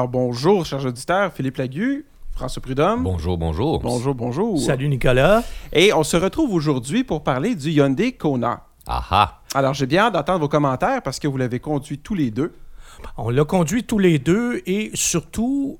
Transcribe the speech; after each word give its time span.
Alors 0.00 0.08
bonjour, 0.08 0.64
chers 0.64 0.86
auditeurs, 0.86 1.30
Philippe 1.30 1.58
Lagu, 1.58 2.06
François 2.32 2.62
Prudhomme. 2.62 3.02
Bonjour, 3.02 3.36
bonjour. 3.36 3.80
Bonjour, 3.80 4.14
bonjour. 4.14 4.58
Salut 4.58 4.88
Nicolas. 4.88 5.42
Et 5.74 5.92
on 5.92 6.04
se 6.04 6.16
retrouve 6.16 6.54
aujourd'hui 6.54 7.04
pour 7.04 7.22
parler 7.22 7.54
du 7.54 7.68
Hyundai 7.70 8.12
Kona. 8.12 8.62
Aha. 8.86 9.42
Alors 9.54 9.74
j'ai 9.74 9.84
bien 9.84 10.04
hâte 10.04 10.14
d'entendre 10.14 10.40
vos 10.40 10.48
commentaires 10.48 11.02
parce 11.02 11.18
que 11.18 11.28
vous 11.28 11.36
l'avez 11.36 11.60
conduit 11.60 11.98
tous 11.98 12.14
les 12.14 12.30
deux. 12.30 12.54
On 13.18 13.28
l'a 13.28 13.44
conduit 13.44 13.84
tous 13.84 13.98
les 13.98 14.18
deux 14.18 14.62
et 14.64 14.90
surtout, 14.94 15.78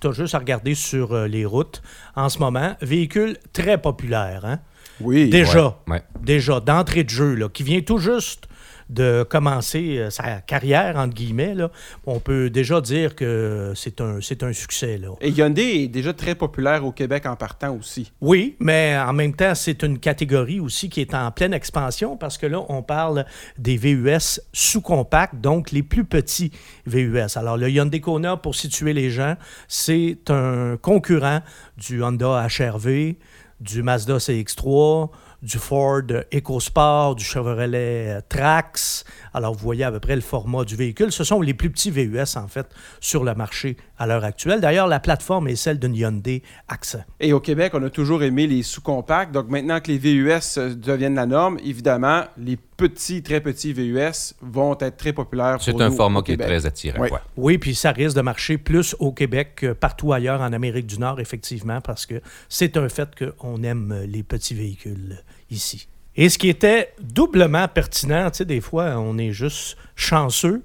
tu 0.00 0.06
as 0.06 0.12
juste 0.12 0.34
à 0.34 0.38
regarder 0.38 0.74
sur 0.74 1.12
euh, 1.12 1.26
les 1.28 1.44
routes 1.44 1.82
en 2.16 2.30
ce 2.30 2.38
moment, 2.38 2.76
véhicule 2.80 3.36
très 3.52 3.76
populaire. 3.76 4.46
Hein? 4.46 4.60
Oui. 5.02 5.28
Déjà, 5.28 5.76
Ouais, 5.86 5.96
ouais. 5.96 6.02
déjà, 6.22 6.60
d'entrée 6.60 7.04
de 7.04 7.10
jeu, 7.10 7.34
là, 7.34 7.50
qui 7.50 7.62
vient 7.62 7.82
tout 7.82 7.98
juste 7.98 8.48
de 8.90 9.24
commencer 9.28 9.98
euh, 9.98 10.10
sa 10.10 10.40
carrière, 10.40 10.96
entre 10.96 11.14
guillemets. 11.14 11.54
Là. 11.54 11.70
On 12.06 12.20
peut 12.20 12.50
déjà 12.50 12.80
dire 12.80 13.14
que 13.14 13.72
c'est 13.74 14.00
un, 14.00 14.20
c'est 14.20 14.42
un 14.42 14.52
succès. 14.52 14.98
Là. 14.98 15.08
Et 15.20 15.30
Hyundai 15.30 15.84
est 15.84 15.88
déjà 15.88 16.12
très 16.12 16.34
populaire 16.34 16.84
au 16.84 16.92
Québec 16.92 17.26
en 17.26 17.36
partant 17.36 17.76
aussi. 17.76 18.12
Oui, 18.20 18.56
mais 18.60 18.96
en 18.98 19.12
même 19.12 19.34
temps, 19.34 19.54
c'est 19.54 19.82
une 19.82 19.98
catégorie 19.98 20.60
aussi 20.60 20.88
qui 20.88 21.00
est 21.00 21.14
en 21.14 21.30
pleine 21.30 21.54
expansion 21.54 22.16
parce 22.16 22.38
que 22.38 22.46
là, 22.46 22.64
on 22.68 22.82
parle 22.82 23.24
des 23.58 23.76
VUS 23.76 24.40
sous-compacts, 24.52 25.40
donc 25.40 25.70
les 25.70 25.82
plus 25.82 26.04
petits 26.04 26.52
VUS. 26.86 27.36
Alors, 27.36 27.56
le 27.56 27.70
Hyundai 27.70 28.00
Kona, 28.00 28.36
pour 28.36 28.54
situer 28.54 28.92
les 28.92 29.10
gens, 29.10 29.36
c'est 29.68 30.30
un 30.30 30.76
concurrent 30.80 31.40
du 31.76 32.02
Honda 32.02 32.46
HRV, 32.46 33.14
du 33.60 33.82
Mazda 33.82 34.18
CX-3, 34.18 35.10
du 35.44 35.58
Ford 35.58 36.02
EcoSport, 36.34 37.14
du 37.14 37.24
Chevrolet 37.24 38.20
Trax. 38.28 39.04
Alors, 39.34 39.54
vous 39.54 39.62
voyez 39.62 39.84
à 39.84 39.92
peu 39.92 40.00
près 40.00 40.16
le 40.16 40.22
format 40.22 40.64
du 40.64 40.74
véhicule. 40.74 41.12
Ce 41.12 41.22
sont 41.22 41.40
les 41.40 41.54
plus 41.54 41.70
petits 41.70 41.90
VUS, 41.90 42.36
en 42.36 42.48
fait, 42.48 42.66
sur 43.00 43.24
le 43.24 43.34
marché 43.34 43.76
à 43.98 44.06
l'heure 44.06 44.24
actuelle. 44.24 44.60
D'ailleurs, 44.60 44.86
la 44.86 45.00
plateforme 45.00 45.48
est 45.48 45.56
celle 45.56 45.78
d'une 45.78 45.94
Hyundai 45.94 46.42
Accent. 46.68 47.04
Et 47.20 47.32
au 47.32 47.40
Québec, 47.40 47.72
on 47.74 47.82
a 47.82 47.90
toujours 47.90 48.22
aimé 48.22 48.46
les 48.46 48.62
sous-compacts. 48.62 49.32
Donc 49.32 49.48
maintenant 49.48 49.80
que 49.80 49.90
les 49.90 49.98
VUS 49.98 50.58
euh, 50.58 50.74
deviennent 50.74 51.14
la 51.14 51.26
norme, 51.26 51.58
évidemment, 51.64 52.24
les 52.38 52.56
petits, 52.56 53.22
très 53.22 53.40
petits 53.40 53.72
VUS 53.72 54.34
vont 54.40 54.76
être 54.80 54.96
très 54.96 55.12
populaires 55.12 55.54
pour 55.54 55.62
C'est 55.62 55.80
un 55.80 55.90
nous 55.90 55.96
format 55.96 56.20
au 56.20 56.22
qui 56.22 56.32
est 56.32 56.36
très 56.36 56.66
attirant. 56.66 57.00
Oui. 57.00 57.10
ouais. 57.10 57.18
Oui, 57.36 57.58
puis 57.58 57.74
ça 57.74 57.92
risque 57.92 58.16
de 58.16 58.22
marcher 58.22 58.58
plus 58.58 58.96
au 58.98 59.12
Québec 59.12 59.52
que 59.56 59.72
partout 59.72 60.12
ailleurs 60.12 60.40
en 60.40 60.52
Amérique 60.52 60.86
du 60.86 60.98
Nord, 60.98 61.20
effectivement, 61.20 61.80
parce 61.80 62.06
que 62.06 62.20
c'est 62.48 62.76
un 62.76 62.88
fait 62.88 63.10
qu'on 63.14 63.62
aime 63.62 64.04
les 64.06 64.22
petits 64.22 64.54
véhicules 64.54 65.18
ici. 65.50 65.88
Et 66.16 66.28
ce 66.28 66.38
qui 66.38 66.48
était 66.48 66.94
doublement 67.00 67.66
pertinent, 67.66 68.30
tu 68.30 68.38
sais, 68.38 68.44
des 68.44 68.60
fois, 68.60 68.96
on 68.98 69.18
est 69.18 69.32
juste 69.32 69.76
chanceux. 69.96 70.64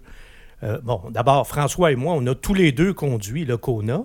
Euh, 0.64 0.80
bon, 0.84 1.02
d'abord, 1.10 1.48
François 1.48 1.92
et 1.92 1.96
moi, 1.96 2.14
on 2.16 2.26
a 2.28 2.36
tous 2.36 2.54
les 2.54 2.72
deux 2.72 2.94
conduit 2.94 3.46
le 3.46 3.58
Kona. 3.58 4.04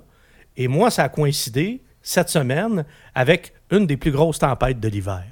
Et 0.56 0.69
moi, 0.69 0.91
ça 0.91 1.05
a 1.05 1.08
coïncidé 1.08 1.83
cette 2.00 2.28
semaine 2.28 2.84
avec 3.14 3.53
une 3.70 3.86
des 3.86 3.97
plus 3.97 4.11
grosses 4.11 4.39
tempêtes 4.39 4.81
de 4.81 4.89
l'hiver. 4.89 5.25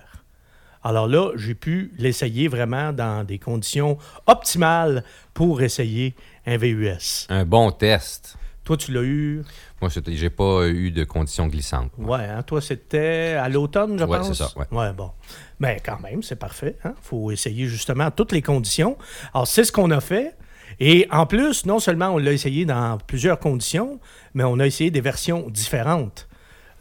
Alors 0.84 1.06
là, 1.06 1.30
j'ai 1.36 1.54
pu 1.54 1.92
l'essayer 1.96 2.48
vraiment 2.48 2.92
dans 2.92 3.24
des 3.24 3.38
conditions 3.38 3.98
optimales 4.26 5.04
pour 5.32 5.62
essayer 5.62 6.14
un 6.44 6.56
VUS. 6.56 7.26
Un 7.28 7.44
bon 7.44 7.70
test. 7.70 8.36
Toi, 8.64 8.76
tu 8.76 8.92
l'as 8.92 9.02
eu? 9.02 9.42
Moi, 9.80 9.90
j'ai 10.06 10.30
pas 10.30 10.68
eu 10.68 10.92
de 10.92 11.02
conditions 11.04 11.48
glissantes. 11.48 11.90
Ouais, 11.98 12.20
hein, 12.24 12.42
toi, 12.42 12.60
c'était 12.60 13.36
à 13.40 13.48
l'automne, 13.48 13.98
je 13.98 14.04
Ouais, 14.04 14.18
pense? 14.18 14.28
c'est 14.28 14.34
ça, 14.44 14.50
ouais. 14.56 14.92
bon. 14.92 15.10
Mais 15.58 15.78
quand 15.84 15.98
même, 16.00 16.22
c'est 16.22 16.36
parfait. 16.36 16.76
Il 16.84 16.90
faut 17.02 17.30
essayer 17.32 17.66
justement 17.66 18.10
toutes 18.12 18.30
les 18.32 18.42
conditions. 18.42 18.96
Alors, 19.34 19.48
c'est 19.48 19.64
ce 19.64 19.72
qu'on 19.72 19.90
a 19.90 20.00
fait. 20.00 20.36
Et 20.78 21.06
en 21.10 21.26
plus, 21.26 21.66
non 21.66 21.80
seulement 21.80 22.10
on 22.10 22.18
l'a 22.18 22.32
essayé 22.32 22.64
dans 22.64 22.98
plusieurs 22.98 23.38
conditions, 23.40 24.00
mais 24.34 24.44
on 24.44 24.58
a 24.60 24.66
essayé 24.66 24.90
des 24.90 25.00
versions 25.02 25.50
différentes. 25.50 26.28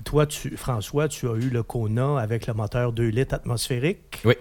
Toi, 0.06 0.26
tu, 0.28 0.56
François, 0.58 1.08
tu 1.08 1.28
as 1.28 1.34
eu 1.36 1.50
le 1.50 1.62
Kona 1.64 2.18
avec 2.20 2.48
le 2.48 2.54
moteur 2.54 2.94
2 2.94 3.08
litres 3.10 3.36
atmosphérique. 3.36 4.22
Oui. 4.24 4.36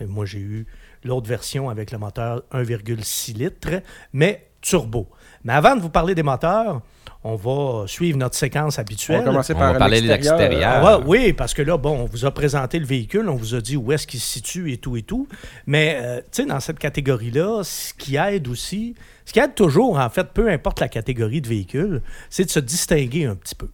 Et 0.00 0.06
moi, 0.06 0.24
j'ai 0.26 0.38
eu 0.40 0.66
l'autre 1.04 1.28
version 1.28 1.68
avec 1.70 1.92
le 1.92 1.98
moteur 1.98 2.42
1,6 2.52 3.34
litres, 3.36 3.82
mais 4.12 4.48
turbo. 4.60 5.08
Mais 5.48 5.54
avant 5.54 5.74
de 5.74 5.80
vous 5.80 5.88
parler 5.88 6.14
des 6.14 6.22
moteurs, 6.22 6.82
on 7.24 7.36
va 7.36 7.86
suivre 7.86 8.18
notre 8.18 8.34
séquence 8.36 8.76
On 8.76 8.80
habituelle. 8.82 9.20
va 9.20 9.24
commencer 9.24 9.54
On 9.54 9.58
par 9.58 9.72
va 9.72 9.78
parler 9.78 10.02
de 10.02 10.06
l'extérieur. 10.08 10.76
On 10.80 10.84
va- 10.84 11.00
oui, 11.00 11.32
parce 11.32 11.54
que 11.54 11.62
là, 11.62 11.78
bon, 11.78 12.00
on 12.00 12.04
vous 12.04 12.26
a 12.26 12.30
présenté 12.30 12.78
le 12.78 12.84
véhicule, 12.84 13.26
on 13.30 13.34
vous 13.34 13.54
a 13.54 13.60
dit 13.62 13.74
où 13.74 13.90
est-ce 13.90 14.06
qu'il 14.06 14.20
se 14.20 14.30
situe 14.30 14.70
et 14.72 14.76
tout 14.76 14.98
et 14.98 15.02
tout. 15.02 15.26
Mais, 15.66 15.98
euh, 16.02 16.18
tu 16.30 16.42
sais, 16.42 16.44
dans 16.46 16.60
cette 16.60 16.78
catégorie-là, 16.78 17.62
ce 17.64 17.94
qui 17.94 18.16
aide 18.16 18.46
aussi, 18.46 18.94
ce 19.24 19.32
qui 19.32 19.38
aide 19.38 19.54
toujours, 19.54 19.98
en 19.98 20.10
fait, 20.10 20.28
peu 20.34 20.50
importe 20.50 20.80
la 20.80 20.88
catégorie 20.88 21.40
de 21.40 21.48
véhicule, 21.48 22.02
c'est 22.28 22.44
de 22.44 22.50
se 22.50 22.60
distinguer 22.60 23.24
un 23.24 23.34
petit 23.34 23.54
peu. 23.54 23.68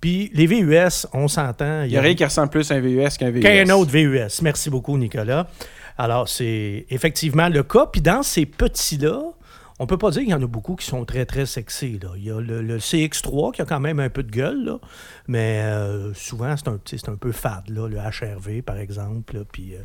Puis 0.00 0.30
les 0.32 0.46
VUS, 0.46 1.06
on 1.12 1.28
s'entend. 1.28 1.82
Il 1.82 1.92
y 1.92 1.98
a 1.98 2.00
rien 2.00 2.14
qui 2.14 2.24
ressemble 2.24 2.48
plus 2.48 2.70
à 2.70 2.76
un 2.76 2.80
VUS 2.80 3.10
qu'un 3.18 3.30
VUS. 3.30 3.40
Qu'un 3.40 3.68
autre 3.68 3.90
VUS. 3.90 4.40
Merci 4.40 4.70
beaucoup, 4.70 4.96
Nicolas. 4.96 5.48
Alors, 5.98 6.30
c'est 6.30 6.86
effectivement 6.88 7.50
le 7.50 7.62
cas. 7.62 7.84
Puis 7.92 8.00
dans 8.00 8.22
ces 8.22 8.46
petits-là, 8.46 9.20
on 9.80 9.86
peut 9.86 9.98
pas 9.98 10.10
dire 10.10 10.22
qu'il 10.22 10.30
y 10.30 10.34
en 10.34 10.42
a 10.42 10.46
beaucoup 10.46 10.76
qui 10.76 10.86
sont 10.86 11.04
très, 11.04 11.26
très 11.26 11.46
sexy. 11.46 11.98
Là. 11.98 12.10
Il 12.16 12.24
y 12.24 12.30
a 12.30 12.40
le, 12.40 12.62
le 12.62 12.78
CX3 12.78 13.52
qui 13.52 13.62
a 13.62 13.64
quand 13.64 13.80
même 13.80 13.98
un 13.98 14.08
peu 14.08 14.22
de 14.22 14.30
gueule, 14.30 14.64
là. 14.64 14.78
mais 15.26 15.62
euh, 15.64 16.14
souvent, 16.14 16.54
c'est 16.56 16.68
un, 16.68 17.12
un 17.12 17.16
peu 17.16 17.32
fade. 17.32 17.68
Le 17.68 17.96
HRV, 17.96 18.62
par 18.62 18.78
exemple. 18.78 19.44
Puis 19.50 19.74
euh, 19.74 19.82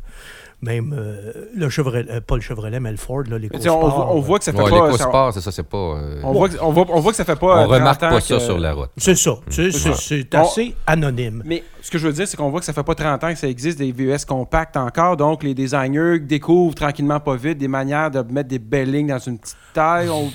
même 0.62 0.94
euh, 0.96 1.32
le 1.56 1.68
Chevrolet, 1.70 2.04
euh, 2.10 2.20
pas 2.20 2.34
le 2.36 2.40
Chevrolet, 2.42 2.80
mais 2.80 2.90
le 2.90 2.96
Ford, 2.98 3.22
là, 3.28 3.38
sais, 3.38 3.68
on, 3.70 3.80
l'EcoSport. 3.80 4.14
on 4.16 4.20
voit 4.20 4.38
que 4.38 4.44
ça 4.44 4.52
fait 4.52 4.58
Ouais, 4.62 4.70
pas... 4.70 4.76
ça- 4.78 4.86
l'éco-sport, 4.92 5.32
c'est 5.32 5.40
ça, 5.40 5.52
c'est 5.52 5.62
pas. 5.68 5.76
euh, 5.78 6.20
on, 6.22 6.32
voit 6.32 6.48
que, 6.48 6.56
on, 6.60 6.70
voit, 6.72 6.84
on 6.90 7.00
voit 7.00 7.12
que 7.12 7.16
ça 7.16 7.24
fait 7.24 7.36
pas... 7.36 7.62
on 7.62 7.66
30 7.66 7.70
remarque 7.70 8.00
pas 8.00 8.20
ça 8.20 8.34
que- 8.36 8.40
sur 8.40 8.58
la 8.58 8.72
route. 8.74 8.90
C'est 8.96 9.14
ça. 9.14 9.36
sais, 9.48 9.70
C'est 9.72 9.78
ça. 9.78 9.90
On- 10.34 10.42
assez 10.42 10.74
anonyme. 10.86 11.42
Mais 11.46 11.64
ce 11.80 11.90
que 11.90 11.96
je 11.98 12.06
veux 12.06 12.12
dire, 12.12 12.28
c'est 12.28 12.36
qu'on 12.36 12.50
voit 12.50 12.60
que 12.60 12.66
ça 12.66 12.72
fait 12.74 12.82
pas 12.82 12.94
30 12.94 13.24
ans 13.24 13.32
que 13.32 13.38
ça 13.38 13.48
existe 13.48 13.78
des 13.78 13.90
VUS 13.90 14.24
compacts 14.28 14.76
encore. 14.76 15.16
Donc, 15.16 15.42
les 15.42 15.54
designers 15.54 16.18
découvrent 16.20 16.74
tranquillement 16.74 17.20
pas 17.20 17.36
vite 17.36 17.56
des 17.58 17.68
manières 17.68 18.10
de 18.10 18.20
mettre 18.30 18.48
des 18.50 18.58
belles 18.58 18.90
lignes 18.92 19.08
dans 19.08 19.18
une 19.18 19.38
petite 19.38 19.56
taille. 19.72 20.08
On- 20.10 20.28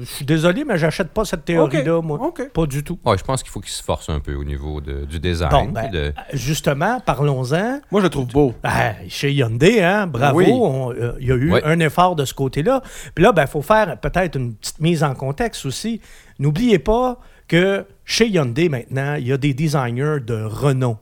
je 0.00 0.04
suis 0.04 0.24
désolé, 0.24 0.64
mais 0.64 0.78
j'achète 0.78 1.08
pas 1.08 1.24
cette 1.24 1.44
théorie-là, 1.44 2.00
moi. 2.02 2.18
ok. 2.22 2.50
Pas 2.52 2.66
du 2.66 2.84
tout. 2.84 2.98
Ouais, 3.04 3.18
je 3.18 3.24
pense 3.24 3.42
qu'il 3.42 3.50
faut 3.50 3.60
qu'il 3.60 3.72
se 3.72 3.82
force 3.82 4.08
un 4.10 4.20
peu 4.20 4.34
au 4.34 4.44
niveau 4.44 4.80
de- 4.80 5.04
du 5.06 5.18
design. 5.18 5.50
Bon, 5.50 5.64
ben, 5.72 5.90
de- 5.90 6.12
justement, 6.34 7.00
parlons-en. 7.00 7.80
Moi, 7.90 8.00
je 8.00 8.04
le 8.06 8.10
trouve 8.10 8.28
beau. 8.28 8.54
Ben, 8.62 8.94
chez 9.08 9.32
Hyundai, 9.32 9.71
hein, 9.80 10.06
bravo, 10.06 10.38
Oui. 10.38 10.46
on- 10.50 10.92
euh, 10.92 11.12
il 11.20 11.28
y 11.28 11.32
a 11.32 11.36
eu 11.36 11.52
Oui. 11.52 11.60
un 11.64 11.78
effort 11.80 12.16
de 12.16 12.24
ce 12.24 12.34
côté-là. 12.34 12.82
Puis 13.14 13.22
là, 13.24 13.32
il 13.36 13.46
faut 13.46 13.62
faire 13.62 13.98
peut-être 14.00 14.36
une 14.36 14.54
petite 14.54 14.80
mise 14.80 15.04
en 15.04 15.14
contexte 15.14 15.64
aussi. 15.66 16.00
N'oubliez 16.38 16.78
pas 16.80 17.18
que 17.48 17.84
chez 18.04 18.26
Hyundai, 18.28 18.68
maintenant, 18.68 19.14
il 19.14 19.26
y 19.28 19.32
a 19.32 19.36
des 19.36 19.54
designers 19.54 20.18
de 20.26 20.42
renom 20.44 20.96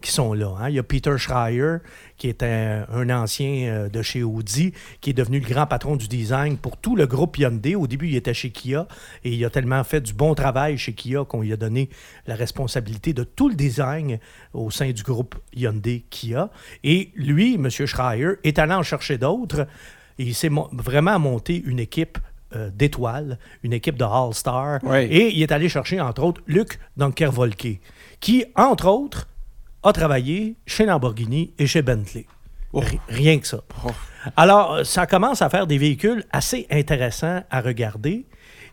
qui 0.00 0.12
sont 0.12 0.34
là. 0.34 0.54
hein. 0.60 0.68
Il 0.68 0.74
y 0.74 0.78
a 0.78 0.82
Peter 0.82 1.16
Schreier, 1.16 1.78
qui 2.16 2.28
est 2.28 2.42
un, 2.42 2.86
un 2.92 3.10
ancien 3.10 3.68
euh, 3.68 3.88
de 3.88 4.02
chez 4.02 4.22
Audi, 4.22 4.72
qui 5.00 5.10
est 5.10 5.12
devenu 5.14 5.40
le 5.40 5.46
grand 5.48 5.66
patron 5.66 5.96
du 5.96 6.06
design 6.06 6.58
pour 6.58 6.76
tout 6.76 6.96
le 6.96 7.06
groupe 7.06 7.38
Hyundai. 7.38 7.74
Au 7.74 7.86
début, 7.86 8.08
il 8.08 8.16
était 8.16 8.34
chez 8.34 8.50
Kia 8.50 8.86
et 9.24 9.30
il 9.32 9.44
a 9.44 9.50
tellement 9.50 9.82
fait 9.84 10.00
du 10.00 10.12
bon 10.12 10.34
travail 10.34 10.78
chez 10.78 10.92
Kia 10.92 11.24
qu'on 11.24 11.40
lui 11.42 11.52
a 11.52 11.56
donné 11.56 11.88
la 12.26 12.34
responsabilité 12.36 13.12
de 13.14 13.24
tout 13.24 13.48
le 13.48 13.54
design 13.54 14.18
au 14.52 14.70
sein 14.70 14.90
du 14.92 15.02
groupe 15.02 15.34
Hyundai 15.54 16.04
Kia. 16.10 16.50
Et 16.84 17.10
lui, 17.16 17.54
M. 17.54 17.68
Schreier, 17.70 18.34
est 18.44 18.58
allé 18.58 18.74
en 18.74 18.82
chercher 18.82 19.18
d'autres 19.18 19.66
et 20.18 20.24
il 20.24 20.34
s'est 20.34 20.50
mo- 20.50 20.68
vraiment 20.72 21.18
monté 21.18 21.60
une 21.66 21.78
équipe 21.80 22.18
euh, 22.54 22.70
d'étoiles, 22.72 23.38
une 23.64 23.72
équipe 23.72 23.96
de 23.96 24.04
All-Star. 24.04 24.78
Oui. 24.84 24.98
Et 25.10 25.34
il 25.34 25.42
est 25.42 25.52
allé 25.52 25.68
chercher, 25.68 26.00
entre 26.00 26.22
autres, 26.22 26.42
Luc 26.46 26.78
Dunkervolke, 26.96 27.80
qui, 28.20 28.44
entre 28.54 28.86
autres, 28.88 29.26
a 29.86 29.92
travaillé 29.92 30.56
chez 30.66 30.84
Lamborghini 30.86 31.52
et 31.58 31.66
chez 31.66 31.82
Bentley. 31.82 32.26
Oh. 32.72 32.80
Ri- 32.80 32.98
Rien 33.08 33.38
que 33.38 33.46
ça. 33.46 33.62
Oh. 33.86 33.90
Alors, 34.36 34.74
euh, 34.74 34.84
ça 34.84 35.06
commence 35.06 35.40
à 35.42 35.48
faire 35.48 35.66
des 35.66 35.78
véhicules 35.78 36.24
assez 36.32 36.66
intéressants 36.70 37.42
à 37.50 37.60
regarder. 37.60 38.26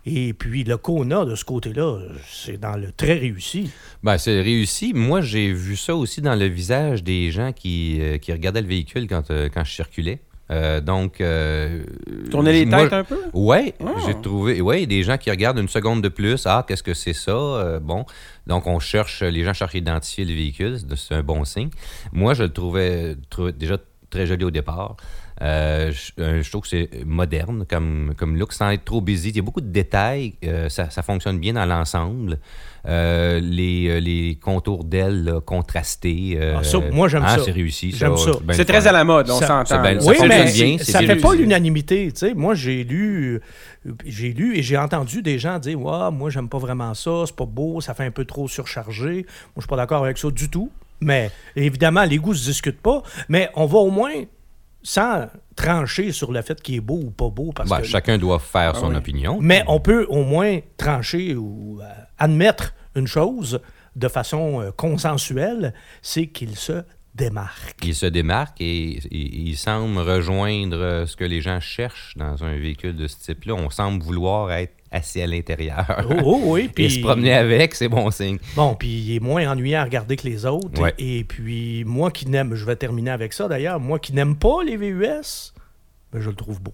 Et 0.05 0.33
puis, 0.33 0.63
le 0.65 0.75
Kona, 0.77 1.23
de 1.23 1.35
ce 1.35 1.45
côté-là, 1.45 1.99
c'est 2.27 2.57
dans 2.59 2.75
le 2.75 2.91
très 2.91 3.13
réussi. 3.13 3.69
Ben, 4.01 4.17
c'est 4.17 4.41
réussi. 4.41 4.91
Moi, 4.93 5.21
j'ai 5.21 5.53
vu 5.53 5.77
ça 5.77 5.95
aussi 5.95 6.21
dans 6.21 6.35
le 6.35 6.45
visage 6.47 7.03
des 7.03 7.31
gens 7.31 7.53
qui, 7.53 7.99
euh, 8.01 8.17
qui 8.17 8.33
regardaient 8.33 8.61
le 8.63 8.67
véhicule 8.67 9.07
quand, 9.07 9.31
euh, 9.31 9.47
quand 9.53 9.63
je 9.63 9.71
circulais. 9.71 10.19
Euh, 10.53 10.81
donc. 10.81 11.19
Euh, 11.19 11.83
Tourner 12.29 12.53
les 12.53 12.65
moi- 12.65 12.83
têtes 12.83 12.93
un 12.93 13.03
peu? 13.03 13.17
Ouais, 13.33 13.73
Ah. 13.83 13.91
j'ai 14.05 14.13
trouvé. 14.21 14.61
Ouais, 14.61 14.85
des 14.85 15.01
gens 15.03 15.17
qui 15.17 15.29
regardent 15.31 15.59
une 15.59 15.67
seconde 15.67 16.01
de 16.01 16.09
plus. 16.09 16.45
Ah, 16.45 16.63
qu'est-ce 16.67 16.83
que 16.83 16.93
c'est 16.93 17.13
ça? 17.13 17.31
Euh, 17.31 17.79
bon. 17.79 18.05
Donc, 18.45 18.67
on 18.67 18.79
cherche. 18.79 19.23
Les 19.23 19.43
gens 19.43 19.53
cherchent 19.53 19.75
à 19.75 19.77
identifier 19.79 20.25
le 20.25 20.33
véhicule. 20.33 20.77
C'est 20.79 20.95
c'est 20.97 21.15
un 21.15 21.23
bon 21.23 21.43
signe. 21.45 21.69
Moi, 22.11 22.33
je 22.33 22.43
le 22.43 22.49
trouvais, 22.53 23.15
trouvais 23.29 23.51
déjà 23.53 23.77
très 24.09 24.25
joli 24.27 24.43
au 24.45 24.51
départ. 24.51 24.95
Euh, 25.41 25.91
je, 25.91 26.11
euh, 26.21 26.41
je 26.43 26.49
trouve 26.49 26.61
que 26.61 26.67
c'est 26.67 26.89
moderne 27.05 27.65
comme, 27.69 28.13
comme 28.17 28.37
look, 28.37 28.53
sans 28.53 28.69
être 28.69 28.85
trop 28.85 29.01
busy. 29.01 29.29
Il 29.29 29.35
y 29.37 29.39
a 29.39 29.41
beaucoup 29.41 29.61
de 29.61 29.71
détails. 29.71 30.33
euh, 30.45 30.69
ça, 30.69 30.89
ça 30.89 31.01
fonctionne 31.01 31.39
bien 31.39 31.53
dans 31.53 31.65
l'ensemble. 31.65 32.37
Euh, 32.85 33.39
les, 33.41 33.99
les 34.01 34.35
contours 34.41 34.83
d'ailes 34.83 35.35
contrastés. 35.45 36.37
euh, 36.39 36.57
Ah, 36.59 36.63
ça, 36.63 36.79
moi, 36.91 37.07
j'aime 37.07 37.23
hein, 37.23 37.37
ça. 37.37 37.43
C'est 37.45 37.51
réussi. 37.51 37.91
J'aime 37.91 38.17
ça. 38.17 38.31
C'est 38.51 38.65
très 38.65 38.85
à 38.87 38.91
la 38.91 39.03
mode, 39.03 39.29
on 39.29 39.39
Ça- 39.39 39.47
s'entend. 39.47 39.65
c'est 39.65 39.81
bien- 39.81 39.99
ça 39.99 40.09
oui, 40.11 40.15
fonctionne 40.17 40.27
mais 40.45 40.51
bien, 40.51 40.77
ça 40.77 40.99
c'est 40.99 41.05
fait 41.07 41.15
pas 41.15 41.33
l'unanimité. 41.33 42.11
tu 42.11 42.19
sais. 42.19 42.33
Moi, 42.33 42.55
j'ai 42.55 42.83
lu, 42.83 43.39
j'ai 44.05 44.33
lu 44.33 44.57
et 44.57 44.61
j'ai 44.63 44.77
entendu 44.77 45.21
des 45.21 45.39
gens 45.39 45.59
dire 45.59 45.79
ouais, 45.81 46.11
moi, 46.11 46.29
j'aime 46.29 46.49
pas 46.49 46.57
vraiment 46.57 46.93
ça, 46.93 47.23
c'est 47.25 47.35
pas 47.35 47.45
beau, 47.45 47.79
ça 47.81 47.93
fait 47.93 48.05
un 48.05 48.11
peu 48.11 48.25
trop 48.25 48.47
surchargé. 48.47 49.13
Moi, 49.13 49.23
je 49.57 49.61
suis 49.61 49.67
pas 49.67 49.77
d'accord 49.77 50.03
avec 50.03 50.17
ça 50.17 50.29
du 50.29 50.49
tout. 50.49 50.69
Mais 51.01 51.31
évidemment, 51.55 52.03
les 52.03 52.17
goûts 52.17 52.33
se 52.35 52.45
discutent 52.45 52.81
pas. 52.81 53.01
Mais 53.29 53.49
on 53.55 53.65
va 53.65 53.77
au 53.79 53.89
moins 53.91 54.11
sans 54.83 55.27
trancher 55.55 56.11
sur 56.11 56.31
le 56.31 56.41
fait 56.41 56.61
qu'il 56.61 56.75
est 56.75 56.79
beau 56.81 56.99
ou 57.05 57.09
pas 57.11 57.29
beau. 57.29 57.51
Parce 57.55 57.69
Ben, 57.69 57.77
que, 57.79 57.83
chacun 57.87 58.17
doit 58.17 58.39
faire 58.39 58.75
son 58.75 58.89
oui. 58.89 58.95
opinion. 58.97 59.37
mais 59.41 59.63
on 59.67 59.79
peut 59.79 60.05
au 60.09 60.23
moins 60.23 60.59
trancher 60.77 61.35
ou 61.35 61.79
euh, 61.81 61.85
admettre 62.17 62.73
une 62.95 63.07
chose 63.07 63.59
de 63.95 64.07
façon 64.07 64.61
euh, 64.61 64.71
consensuelle, 64.71 65.73
c'est 66.01 66.27
qu'il 66.27 66.55
se 66.55 66.83
démarque. 67.15 67.77
Il 67.83 67.93
se 67.95 68.07
démarque 68.07 68.59
et 68.59 68.99
il, 69.11 69.49
il 69.49 69.55
semble 69.57 69.99
rejoindre 69.99 70.77
euh, 70.77 71.05
ce 71.05 71.15
que 71.15 71.23
les 71.23 71.41
gens 71.41 71.59
cherchent 71.59 72.13
dans 72.17 72.43
un 72.43 72.57
véhicule 72.57 72.95
de 72.95 73.07
ce 73.07 73.17
type-là. 73.19 73.53
On 73.53 73.69
semble 73.69 74.01
vouloir 74.03 74.51
être 74.51 74.73
assis 74.93 75.21
à 75.21 75.27
l'intérieur. 75.27 76.05
Oh, 76.09 76.21
oh, 76.23 76.41
oui, 76.45 76.61
Et 76.65 76.69
puis 76.69 76.89
se 76.91 76.99
promener 77.01 77.33
avec, 77.33 77.75
c'est 77.75 77.89
bon 77.89 78.09
signe. 78.11 78.37
Bon, 78.55 78.75
puis 78.75 78.87
il 78.89 79.15
est 79.15 79.19
moins 79.19 79.49
ennuyant 79.51 79.81
à 79.81 79.83
regarder 79.83 80.15
que 80.15 80.27
les 80.27 80.45
autres. 80.45 80.81
Ouais. 80.81 80.93
Et 80.99 81.23
puis, 81.23 81.83
moi 81.85 82.11
qui 82.11 82.27
n'aime, 82.29 82.55
je 82.55 82.63
vais 82.65 82.75
terminer 82.75 83.11
avec 83.11 83.33
ça 83.33 83.47
d'ailleurs, 83.47 83.79
moi 83.79 83.99
qui 83.99 84.13
n'aime 84.13 84.35
pas 84.35 84.63
les 84.65 84.77
VUS, 84.77 85.53
ben, 86.11 86.21
je 86.21 86.29
le 86.29 86.35
trouve 86.35 86.61
beau. 86.61 86.73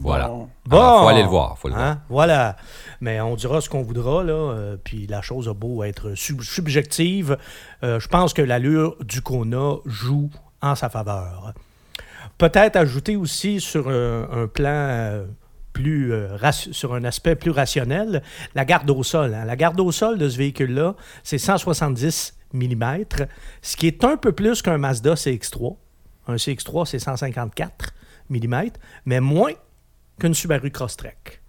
Voilà. 0.00 0.28
Bon. 0.28 0.48
Alors, 0.70 1.02
faut 1.02 1.08
aller 1.08 1.22
le 1.22 1.28
voir. 1.28 1.58
Faut 1.58 1.68
le 1.68 1.74
voir. 1.74 1.86
Hein? 1.86 2.02
Voilà. 2.08 2.56
Mais 3.02 3.20
on 3.20 3.34
dira 3.36 3.60
ce 3.60 3.68
qu'on 3.68 3.82
voudra, 3.82 4.22
là. 4.24 4.32
euh, 4.32 4.76
puis 4.82 5.06
la 5.06 5.20
chose 5.20 5.46
a 5.48 5.52
beau 5.52 5.82
être 5.82 6.14
sub- 6.14 6.40
subjective. 6.42 7.36
euh, 7.82 8.00
je 8.00 8.08
pense 8.08 8.32
que 8.32 8.40
l'allure 8.40 8.96
du 9.04 9.20
Kona 9.20 9.74
joue 9.84 10.30
en 10.62 10.74
sa 10.74 10.88
faveur. 10.88 11.52
Peut-être 12.38 12.76
ajouter 12.76 13.16
aussi 13.16 13.60
sur 13.60 13.84
euh, 13.88 14.24
un 14.32 14.46
plan 14.46 14.70
euh, 14.70 15.26
plus 15.72 16.12
euh, 16.12 16.36
sur 16.52 16.94
un 16.94 17.04
aspect 17.04 17.36
plus 17.36 17.50
rationnel, 17.50 18.22
la 18.54 18.64
garde 18.64 18.90
au 18.90 19.02
sol. 19.02 19.34
hein. 19.34 19.44
La 19.44 19.56
garde 19.56 19.78
au 19.80 19.92
sol 19.92 20.18
de 20.18 20.28
ce 20.28 20.36
véhicule-là, 20.38 20.94
c'est 21.22 21.38
170 21.38 22.34
mm, 22.52 23.04
ce 23.62 23.76
qui 23.76 23.86
est 23.86 24.04
un 24.04 24.16
peu 24.16 24.32
plus 24.32 24.62
qu'un 24.62 24.78
Mazda 24.78 25.14
CX3. 25.14 25.76
Un 26.28 26.34
CX3, 26.36 26.86
c'est 26.86 26.98
154 26.98 27.92
mm, 28.28 28.62
mais 29.06 29.20
moins 29.20 29.52
qu'une 30.18 30.34
Subaru 30.34 30.70
Crosstrek. 30.70 31.40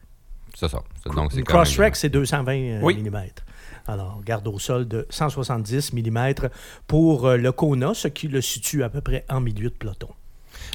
C'est 0.56 0.68
ça. 0.70 0.80
C'est- 1.04 1.14
Donc, 1.14 1.32
c'est 1.32 1.40
Une 1.40 1.44
quand 1.44 1.54
même- 1.54 1.64
Crosstrek, 1.64 1.96
c'est 1.96 2.10
220 2.10 2.54
euh, 2.56 2.80
Oui. 2.84 2.96
mm. 3.02 3.16
Alors, 3.88 4.22
garde 4.24 4.48
au 4.48 4.60
sol 4.60 4.88
de 4.88 5.08
170 5.10 5.92
mm 5.94 6.34
pour 6.88 7.26
euh, 7.28 7.38
le 7.38 7.52
Kona, 7.52 7.94
ce 7.96 8.08
qui 8.08 8.28
le 8.28 8.40
situe 8.42 8.84
à 8.84 8.90
peu 8.90 9.02
près 9.02 9.26
en 9.30 9.42
milieu 9.42 9.70
de 9.70 9.76
peloton, 9.76 10.10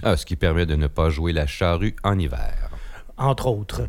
Ah, 0.03 0.17
ce 0.17 0.27
qui 0.27 0.35
permet 0.37 0.67
de 0.67 0.75
ne 0.75 0.89
pas 0.89 1.09
jouer 1.09 1.33
la 1.33 1.47
charrue 1.47 1.95
en 2.03 2.19
hiver. 2.19 2.71
Entre 3.17 3.47
autres. 3.47 3.89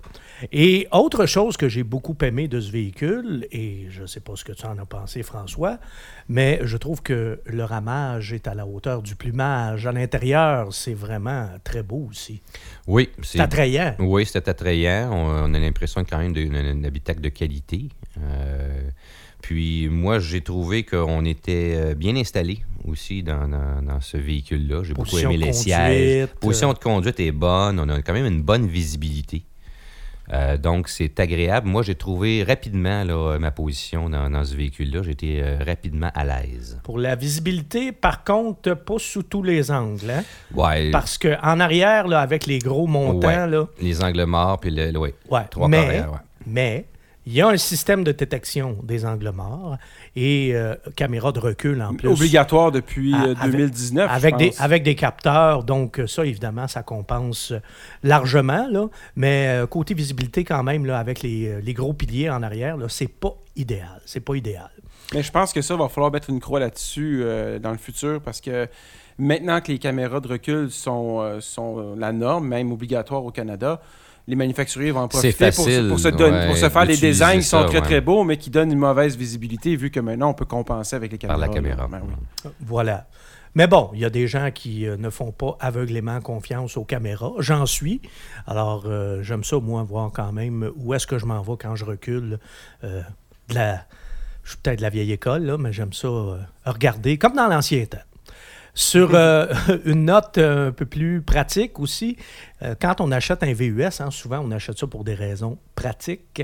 Et 0.52 0.88
autre 0.92 1.26
chose 1.26 1.58
que 1.58 1.68
j'ai 1.68 1.84
beaucoup 1.84 2.16
aimé 2.22 2.48
de 2.48 2.60
ce 2.60 2.72
véhicule, 2.72 3.48
et 3.52 3.88
je 3.90 4.04
ne 4.04 4.08
sais 4.08 4.20
pas 4.20 4.36
ce 4.36 4.44
que 4.44 4.52
tu 4.52 4.66
en 4.66 4.78
as 4.78 4.86
pensé, 4.86 5.24
François, 5.24 5.80
mais 6.30 6.60
je 6.64 6.78
trouve 6.78 7.02
que 7.02 7.42
le 7.46 7.64
ramage 7.64 8.34
est 8.34 8.48
à 8.48 8.54
la 8.54 8.66
hauteur 8.66 9.02
du 9.02 9.16
plumage. 9.16 9.88
À 9.88 9.92
l'intérieur, 9.92 10.74
c'est 10.74 10.94
vraiment 10.94 11.48
très 11.64 11.84
beau 11.84 12.08
aussi. 12.10 12.42
Oui, 12.86 13.10
C'est 13.24 13.40
attrayant. 13.40 13.96
Oui, 14.00 14.26
c'était 14.26 14.50
attrayant. 14.50 15.10
On, 15.12 15.50
on 15.50 15.54
a 15.54 15.60
l'impression 15.60 16.04
quand 16.04 16.20
même 16.20 16.34
d'un 16.34 16.84
habitacle 16.84 17.22
de 17.22 17.30
qualité. 17.30 17.90
Euh, 18.20 18.90
puis 19.42 19.88
moi, 19.90 20.20
j'ai 20.20 20.42
trouvé 20.42 20.84
qu'on 20.84 21.24
était 21.26 21.74
euh, 21.78 21.94
bien 21.96 22.16
installé 22.16 22.60
aussi 22.86 23.24
dans, 23.24 23.48
dans- 23.48 23.82
dans 23.82 24.02
ce 24.02 24.18
véhicule-là. 24.18 24.84
J'ai 24.84 24.94
beaucoup 24.94 25.10
Position 25.10 25.32
aimé 25.32 25.46
les 25.46 25.54
sièges. 25.54 26.24
euh. 26.24 26.28
Position 26.40 26.74
de 26.74 26.80
conduite 26.80 27.20
est 27.20 27.32
bonne. 27.32 27.80
On 27.80 27.88
a 27.90 28.02
quand 28.02 28.14
même 28.14 28.26
une 28.26 28.42
bonne 28.42 28.68
visibilité. 28.68 29.44
Euh, 30.34 30.58
donc, 30.58 30.90
c'est 30.90 31.18
agréable. 31.22 31.70
Moi, 31.70 31.84
j'ai 31.84 31.96
trouvé 31.96 32.44
rapidement 32.44 33.06
là, 33.06 33.38
ma 33.40 33.50
position 33.52 34.10
dans, 34.10 34.30
dans 34.30 34.44
ce 34.44 34.56
véhicule-là. 34.56 35.02
J'étais 35.04 35.40
euh, 35.42 35.60
rapidement 35.66 36.12
à 36.14 36.26
l'aise. 36.26 36.82
Pour 36.84 36.98
la 37.00 37.16
visibilité, 37.16 37.94
par 37.94 38.26
contre, 38.26 38.74
pas 38.74 39.00
sous 39.00 39.24
tous 39.24 39.42
les 39.44 39.72
angles. 39.72 40.10
hein? 40.10 40.24
Ouais, 40.54 40.92
Parce 40.92 41.18
qu'en 41.18 41.62
arrière, 41.62 42.10
là, 42.10 42.20
avec 42.20 42.46
les 42.46 42.60
gros 42.60 42.88
montants, 42.88 43.26
Ouais. 43.28 43.48
là, 43.48 43.68
les 43.82 44.04
angles 44.04 44.26
morts, 44.26 44.60
puis 44.60 44.70
le, 44.72 44.92
le- 44.92 45.00
ouais, 45.00 45.14
ouais. 45.30 45.46
trois 45.50 45.70
mais, 45.70 45.78
carrières, 45.82 46.22
mais 46.46 46.86
il 47.28 47.34
y 47.34 47.42
a 47.42 47.50
un 47.50 47.58
système 47.58 48.06
de 48.06 48.14
détection 48.14 48.78
des 48.84 49.06
angles 49.06 49.32
morts 49.32 49.76
et 50.16 50.52
euh, 50.56 50.76
caméra 50.96 51.34
de 51.34 51.40
recul 51.40 51.82
en 51.82 51.94
plus. 51.94 52.08
Obligatoire 52.08 52.72
depuis 52.72 53.14
À- 53.14 53.26
euh, 53.26 53.36
avec- 53.38 53.52
2019. 53.52 54.10
Avec 54.10 54.36
je 54.36 54.40
des, 54.40 54.48
pense. 54.48 54.62
avec 54.62 54.84
des 54.84 54.96
capteurs, 54.96 55.66
donc 55.66 56.02
ça, 56.08 56.26
évidemment, 56.26 56.70
ça 56.70 56.84
compense 56.84 57.52
largement. 58.02 58.66
Là. 58.72 58.86
Mais 59.18 59.48
euh, 59.50 59.68
côté 59.68 59.94
visibilité, 59.94 60.46
quand 60.46 60.64
même, 60.64 60.86
là, 60.86 61.00
avec 61.00 61.22
les, 61.22 61.50
euh, 61.50 61.60
les 61.62 61.74
gros 61.74 61.92
piliers 61.92 62.30
en 62.30 62.42
arrière, 62.44 62.78
c'est 62.88 63.10
pas 63.12 63.36
idéal. 63.58 64.02
C'est 64.06 64.22
pas 64.22 64.36
idéal. 64.36 64.70
Mais 65.14 65.22
je 65.22 65.32
pense 65.32 65.52
que 65.52 65.62
ça, 65.62 65.76
va 65.76 65.90
falloir 65.90 66.14
mettre 66.14 66.30
une 66.30 66.40
croix 66.40 66.62
là-dessus 66.62 67.20
euh, 67.24 67.60
dans 67.60 67.72
le 67.72 67.78
futur 67.78 68.22
parce 68.22 68.40
que 68.40 68.70
maintenant 69.18 69.60
que 69.60 69.70
les 69.74 69.80
caméras 69.80 70.22
de 70.22 70.30
recul 70.30 70.72
sont, 70.72 71.40
sont 71.42 71.94
la 71.98 72.14
norme, 72.14 72.48
même 72.48 72.72
obligatoire 72.72 73.26
au 73.26 73.32
Canada, 73.32 73.82
les 74.28 74.36
manufacturiers 74.36 74.92
vont 74.92 75.02
en 75.02 75.08
profiter 75.08 75.32
pour, 75.52 75.66
facile, 75.66 75.88
pour 75.90 76.00
se 76.00 76.10
donner- 76.10 76.38
ouais, 76.38 76.48
pour 76.48 76.58
se 76.58 76.70
faire 76.70 76.82
des 76.86 76.94
d'utiliser 76.94 77.08
designs 77.26 77.38
qui 77.40 77.44
sont 77.44 77.62
ça, 77.62 77.66
très 77.68 77.78
ouais. 77.80 77.82
très 77.86 78.02
beaux, 78.02 78.24
mais 78.24 78.38
qui 78.38 78.50
donnent 78.50 78.72
une 78.72 78.78
mauvaise 78.80 79.16
visibilité 79.16 79.76
vu 79.76 79.90
que 79.90 80.00
maintenant 80.02 80.30
on 80.30 80.34
peut 80.34 80.46
compenser 80.46 80.96
avec 80.96 81.12
les 81.14 81.18
par 81.18 81.30
caméras. 81.36 81.48
la 81.48 81.54
caméra. 81.54 81.88
Ben 81.88 82.02
oui. 82.04 82.52
Voilà. 82.62 83.08
Mais 83.56 83.66
bon, 83.66 83.90
il 83.94 84.00
y 84.02 84.06
a 84.06 84.10
des 84.12 84.28
gens 84.28 84.52
qui 84.54 84.86
euh, 84.86 84.98
ne 84.98 85.10
font 85.10 85.32
pas 85.32 85.58
aveuglément 85.60 86.20
confiance 86.22 86.78
aux 86.78 86.84
caméras. 86.84 87.32
J'en 87.40 87.66
suis. 87.66 88.02
Alors, 88.46 88.84
euh, 88.86 89.24
j'aime 89.24 89.44
ça, 89.44 89.58
moi, 89.60 89.82
voir 89.84 90.12
quand 90.14 90.32
même 90.32 90.70
où 90.76 90.94
est-ce 90.94 91.08
que 91.08 91.18
je 91.18 91.26
m'en 91.26 91.42
vais 91.42 91.54
quand 91.60 91.76
je 91.76 91.86
recule. 91.86 92.38
euh, 92.84 93.02
de 93.50 93.56
la, 93.56 93.86
je 94.44 94.50
suis 94.52 94.60
peut-être 94.62 94.78
de 94.80 94.84
la 94.84 94.90
vieille 94.90 95.12
école, 95.14 95.44
là, 95.46 95.58
mais 95.58 95.72
j'aime 95.74 95.94
ça 95.94 96.08
euh, 96.08 96.38
regarder, 96.66 97.18
comme 97.18 97.34
dans 97.34 97.48
l'ancien 97.48 97.86
temps. 97.86 97.98
Sur 98.80 99.16
euh, 99.16 99.48
une 99.86 100.06
note 100.06 100.38
un 100.38 100.72
peu 100.72 100.86
plus 100.86 101.24
pratique 101.24 101.80
aussi, 101.80 102.16
euh, 102.62 102.76
quand 102.80 103.02
on 103.02 103.12
achète 103.12 103.42
un 103.42 103.52
VUS, 103.52 103.82
hein, 104.02 104.12
souvent 104.12 104.40
on 104.46 104.52
achète 104.52 104.78
ça 104.78 104.86
pour 104.86 105.04
des 105.04 105.16
raisons 105.16 105.58
pratiques, 105.74 106.44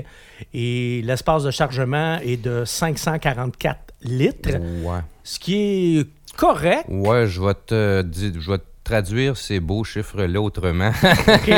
et 0.52 1.00
l'espace 1.04 1.44
de 1.44 1.52
chargement 1.52 2.18
est 2.24 2.36
de 2.42 2.64
544 2.64 3.78
litres, 4.02 4.50
Ouais. 4.82 4.98
ce 5.22 5.38
qui 5.38 5.98
est 6.00 6.08
correct. 6.36 6.86
Ouais, 6.88 7.28
je 7.28 7.40
vais 7.40 7.54
te, 7.54 8.02
dire- 8.02 8.32
je 8.40 8.50
vais 8.50 8.58
te 8.58 8.64
traduire 8.84 9.36
ces 9.36 9.60
beaux 9.60 9.82
chiffres-là 9.82 10.40
autrement. 10.40 10.90
OK? 11.28 11.50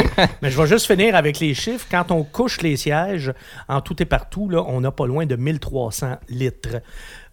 Mais 0.42 0.50
je 0.50 0.60
vais 0.60 0.66
juste 0.68 0.86
finir 0.86 1.14
avec 1.16 1.40
les 1.40 1.52
chiffres. 1.54 1.86
Quand 1.90 2.10
on 2.12 2.22
couche 2.22 2.60
les 2.62 2.76
sièges 2.76 3.32
en 3.68 3.80
tout 3.80 4.00
et 4.00 4.06
partout, 4.06 4.48
là, 4.48 4.62
on 4.66 4.80
n'a 4.80 4.92
pas 4.92 5.06
loin 5.06 5.26
de 5.26 5.34
1300 5.36 6.16
litres. 6.28 6.80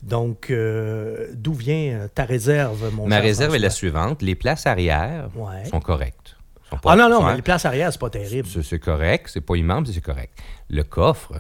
Donc, 0.02 0.50
euh, 0.50 1.28
d'où 1.34 1.54
vient 1.54 1.94
euh, 2.02 2.08
ta 2.14 2.26
réserve, 2.26 2.92
mon 2.94 3.08
Ma 3.08 3.20
réserve 3.20 3.56
est 3.56 3.60
la 3.60 3.70
suivante. 3.70 4.22
Les 4.22 4.36
places 4.36 4.66
arrière 4.68 5.30
Ouais. 5.36 5.64
sont 5.66 5.80
correctes. 5.80 6.36
Sont 6.70 6.78
pas- 6.78 6.94
Ah 6.94 6.96
non, 6.96 7.08
non, 7.10 7.20
sont- 7.22 7.28
mais 7.28 7.36
les 7.36 7.42
places 7.42 7.66
arrière, 7.66 7.92
c'est 7.94 8.02
pas 8.02 8.10
terrible. 8.10 8.48
C'est 8.64 8.80
correct. 8.80 9.30
C'est 9.32 9.42
pas 9.42 9.56
immense, 9.56 9.88
mais 9.88 9.94
c'est 9.94 10.02
correct. 10.02 10.38
Le 10.70 10.84
coffre, 10.84 11.34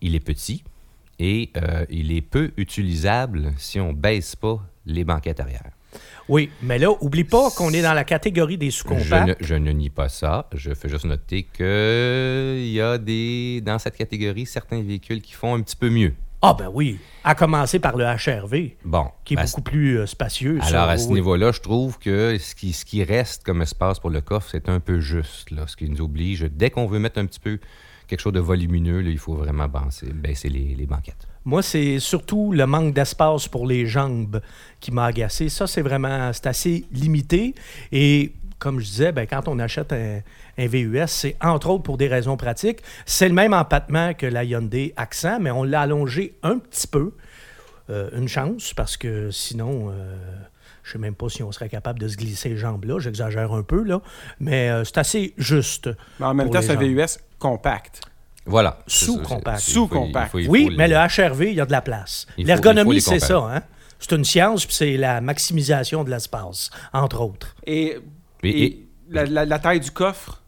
il 0.00 0.14
est 0.14 0.20
petit 0.20 0.62
et 1.18 1.50
euh, 1.56 1.84
il 1.90 2.12
est 2.16 2.22
peu 2.22 2.52
utilisable 2.56 3.52
si 3.58 3.80
on 3.80 3.92
baisse 3.92 4.36
pas 4.36 4.60
les 4.86 5.04
banquettes 5.04 5.40
arrière. 5.40 5.70
Oui, 6.28 6.50
mais 6.62 6.78
là, 6.78 6.88
oublie 7.00 7.24
pas 7.24 7.50
qu'on 7.50 7.72
est 7.72 7.82
dans 7.82 7.92
la 7.94 8.04
catégorie 8.04 8.56
des 8.58 8.70
sous-compacts. 8.70 9.36
je 9.40 9.54
ne 9.54 9.72
nie 9.72 9.90
pas 9.90 10.08
ça. 10.08 10.48
Je 10.54 10.72
fais 10.74 10.88
juste 10.88 11.04
noter 11.04 11.42
qu'il 11.42 12.68
y 12.72 12.80
a 12.80 12.98
des, 12.98 13.60
dans 13.64 13.78
cette 13.78 13.96
catégorie 13.96 14.46
certains 14.46 14.82
véhicules 14.82 15.20
qui 15.20 15.32
font 15.32 15.54
un 15.54 15.60
petit 15.60 15.76
peu 15.76 15.90
mieux. 15.90 16.14
Ah 16.42 16.54
ben 16.58 16.70
oui, 16.72 16.98
à 17.22 17.34
commencer 17.34 17.80
par 17.80 17.98
le 17.98 18.04
HRV, 18.04 18.70
Bon. 18.84 19.08
qui 19.26 19.34
est 19.34 19.38
à 19.38 19.44
beaucoup 19.44 19.60
plus 19.60 19.98
euh, 19.98 20.06
spacieux. 20.06 20.58
ça, 20.62 20.68
Alors, 20.68 20.88
à 20.88 20.96
ce 20.96 21.06
oui. 21.08 21.14
niveau-là, 21.14 21.52
je 21.52 21.60
trouve 21.60 21.98
que 21.98 22.38
ce 22.38 22.54
qui, 22.54 22.72
ce 22.72 22.86
qui 22.86 23.04
reste 23.04 23.44
comme 23.44 23.60
espace 23.60 23.98
pour 23.98 24.08
le 24.08 24.22
coffre, 24.22 24.48
c'est 24.50 24.70
un 24.70 24.80
peu 24.80 25.00
juste. 25.00 25.50
Là, 25.50 25.66
ce 25.66 25.76
qui 25.76 25.86
nous 25.90 26.00
oblige, 26.00 26.48
dès 26.50 26.70
qu'on 26.70 26.86
veut 26.86 26.98
mettre 26.98 27.18
un 27.20 27.26
petit 27.26 27.40
peu 27.40 27.58
quelque 28.06 28.20
chose 28.20 28.32
de 28.32 28.40
volumineux, 28.40 29.00
là, 29.00 29.10
il 29.10 29.18
faut 29.18 29.34
vraiment 29.34 29.68
baisser, 29.68 30.06
baisser 30.14 30.48
les, 30.48 30.74
les 30.74 30.86
banquettes. 30.86 31.26
Moi, 31.44 31.62
c'est 31.62 31.98
surtout 31.98 32.52
le 32.52 32.66
manque 32.66 32.94
d'espace 32.94 33.48
pour 33.48 33.66
les 33.66 33.86
jambes 33.86 34.40
qui 34.80 34.92
m'a 34.92 35.06
agacé. 35.06 35.48
Ça, 35.48 35.66
c'est 35.66 35.82
vraiment, 35.82 36.32
c'est 36.32 36.46
assez 36.46 36.84
limité. 36.92 37.54
Et 37.92 38.32
comme 38.58 38.78
je 38.78 38.84
disais, 38.84 39.12
ben, 39.12 39.26
quand 39.26 39.48
on 39.48 39.58
achète 39.58 39.92
un, 39.92 40.20
un 40.58 40.66
VUS, 40.66 41.06
c'est 41.06 41.36
entre 41.40 41.70
autres 41.70 41.82
pour 41.82 41.96
des 41.96 42.08
raisons 42.08 42.36
pratiques. 42.36 42.80
C'est 43.06 43.28
le 43.28 43.34
même 43.34 43.54
empattement 43.54 44.12
que 44.14 44.26
la 44.26 44.44
Hyundai 44.44 44.92
Accent, 44.96 45.40
mais 45.40 45.50
on 45.50 45.64
l'a 45.64 45.80
allongé 45.80 46.34
un 46.42 46.58
petit 46.58 46.86
peu. 46.86 47.12
Euh, 47.88 48.08
une 48.16 48.28
chance, 48.28 48.72
parce 48.74 48.96
que 48.96 49.30
sinon, 49.30 49.90
euh, 49.90 50.16
Je 50.82 50.92
sais 50.92 50.98
même 50.98 51.14
pas 51.14 51.28
si 51.28 51.42
on 51.42 51.52
serait 51.52 51.68
capable 51.68 51.98
de 51.98 52.08
se 52.08 52.16
glisser 52.16 52.50
les 52.50 52.56
jambes 52.56 52.84
là. 52.84 52.98
J'exagère 52.98 53.52
un 53.52 53.62
peu, 53.62 53.82
là. 53.82 54.00
Mais 54.38 54.70
euh, 54.70 54.84
c'est 54.84 54.98
assez 54.98 55.34
juste. 55.38 55.90
Mais 56.18 56.26
en 56.26 56.34
même 56.34 56.50
temps, 56.50 56.62
c'est 56.62 56.72
un. 56.72 56.76
VUS 56.76 57.18
compact. 57.38 58.00
Voilà. 58.46 58.78
Sous-compact. 58.86 59.60
Sous-compact. 59.60 60.34
Oui, 60.34 60.68
les- 60.70 60.76
mais 60.76 60.88
le 60.88 60.96
HRV, 60.96 61.50
il 61.50 61.54
y 61.54 61.60
a 61.60 61.66
de 61.66 61.72
la 61.72 61.82
place. 61.82 62.26
L'ergonomie, 62.38 63.00
c'est 63.00 63.18
ça. 63.20 63.38
Hein? 63.38 63.62
C'est 63.98 64.12
une 64.16 64.24
science, 64.24 64.64
puis 64.64 64.74
c'est 64.74 64.96
la 64.96 65.20
maximisation 65.20 66.04
de 66.04 66.10
l'espace, 66.10 66.70
entre 66.92 67.20
autres. 67.20 67.54
Et, 67.66 67.98
Et- 68.42 68.48
et 68.48 68.64
et- 68.64 68.88
la, 69.10 69.26
la- 69.26 69.44
la 69.44 69.58
taille 69.58 69.80
du 69.80 69.90
coffre 69.90 70.42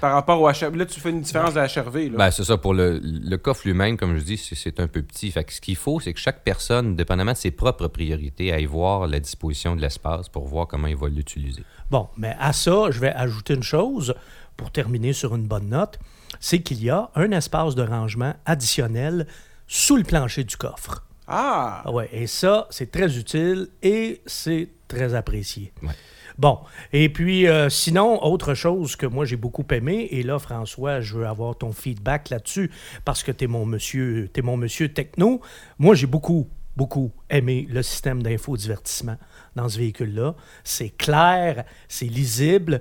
par 0.00 0.14
rapport 0.14 0.40
au 0.40 0.48
HRV. 0.48 0.76
Là, 0.76 0.86
tu 0.86 1.00
fais 1.00 1.10
une 1.10 1.20
différence 1.20 1.54
de 1.54 1.60
HRV. 1.60 2.10
Là. 2.10 2.16
Ben, 2.18 2.30
c'est 2.30 2.44
ça. 2.44 2.56
Pour 2.56 2.74
le, 2.74 3.00
le 3.02 3.36
coffre 3.38 3.62
lui-même, 3.64 3.96
comme 3.96 4.16
je 4.18 4.22
dis, 4.22 4.36
c'est, 4.36 4.54
c'est 4.54 4.78
un 4.80 4.86
peu 4.86 5.02
petit. 5.02 5.30
Fait 5.32 5.42
que 5.44 5.52
ce 5.52 5.60
qu'il 5.60 5.76
faut, 5.76 5.98
c'est 6.00 6.12
que 6.12 6.20
chaque 6.20 6.42
personne, 6.44 6.94
dépendamment 6.94 7.32
de 7.32 7.36
ses 7.36 7.50
propres 7.50 7.88
priorités, 7.88 8.52
aille 8.52 8.66
voir 8.66 9.06
la 9.08 9.18
disposition 9.20 9.74
de 9.74 9.80
l'espace 9.80 10.28
pour 10.28 10.46
voir 10.46 10.66
comment 10.68 10.86
il 10.88 10.96
va 10.96 11.08
l'utiliser. 11.08 11.62
Bon, 11.90 12.08
mais 12.16 12.36
à 12.38 12.52
ça, 12.52 12.90
je 12.90 13.00
vais 13.00 13.12
ajouter 13.12 13.54
une 13.54 13.62
chose 13.64 14.14
pour 14.56 14.70
terminer 14.70 15.12
sur 15.12 15.34
une 15.34 15.46
bonne 15.48 15.68
note, 15.68 15.98
c'est 16.42 16.58
qu'il 16.58 16.82
y 16.82 16.90
a 16.90 17.08
un 17.14 17.30
espace 17.30 17.74
de 17.76 17.82
rangement 17.82 18.34
additionnel 18.44 19.26
sous 19.68 19.96
le 19.96 20.02
plancher 20.02 20.44
du 20.44 20.56
coffre. 20.56 21.06
ah! 21.28 21.82
Ah 21.84 21.90
ouais, 21.92 22.10
et 22.12 22.26
ça, 22.26 22.66
c'est 22.68 22.90
très 22.90 23.16
utile 23.16 23.68
et 23.80 24.20
c'est 24.26 24.68
très 24.88 25.14
apprécié. 25.14 25.72
Ouais. 25.82 25.94
Bon, 26.38 26.58
et 26.92 27.08
puis 27.10 27.46
euh, 27.46 27.68
sinon, 27.68 28.24
autre 28.24 28.54
chose 28.54 28.96
que 28.96 29.06
moi 29.06 29.24
j'ai 29.24 29.36
beaucoup 29.36 29.64
aimé, 29.70 30.08
et 30.10 30.24
là, 30.24 30.40
François, 30.40 31.00
je 31.00 31.16
veux 31.16 31.26
avoir 31.26 31.56
ton 31.56 31.72
feedback 31.72 32.30
là-dessus, 32.30 32.72
parce 33.04 33.22
que 33.22 33.30
tu 33.30 33.44
es 33.44 33.46
mon 33.46 33.64
monsieur, 33.64 34.28
t'es 34.32 34.42
mon 34.42 34.56
monsieur 34.56 34.92
techno. 34.92 35.40
Moi, 35.78 35.94
j'ai 35.94 36.08
beaucoup, 36.08 36.48
beaucoup 36.76 37.12
aimé 37.30 37.68
le 37.70 37.82
système 37.82 38.20
d'infodivertissement 38.20 39.16
dans 39.54 39.68
ce 39.68 39.78
véhicule-là. 39.78 40.34
C'est 40.64 40.90
clair, 40.90 41.64
c'est 41.86 42.06
lisible, 42.06 42.80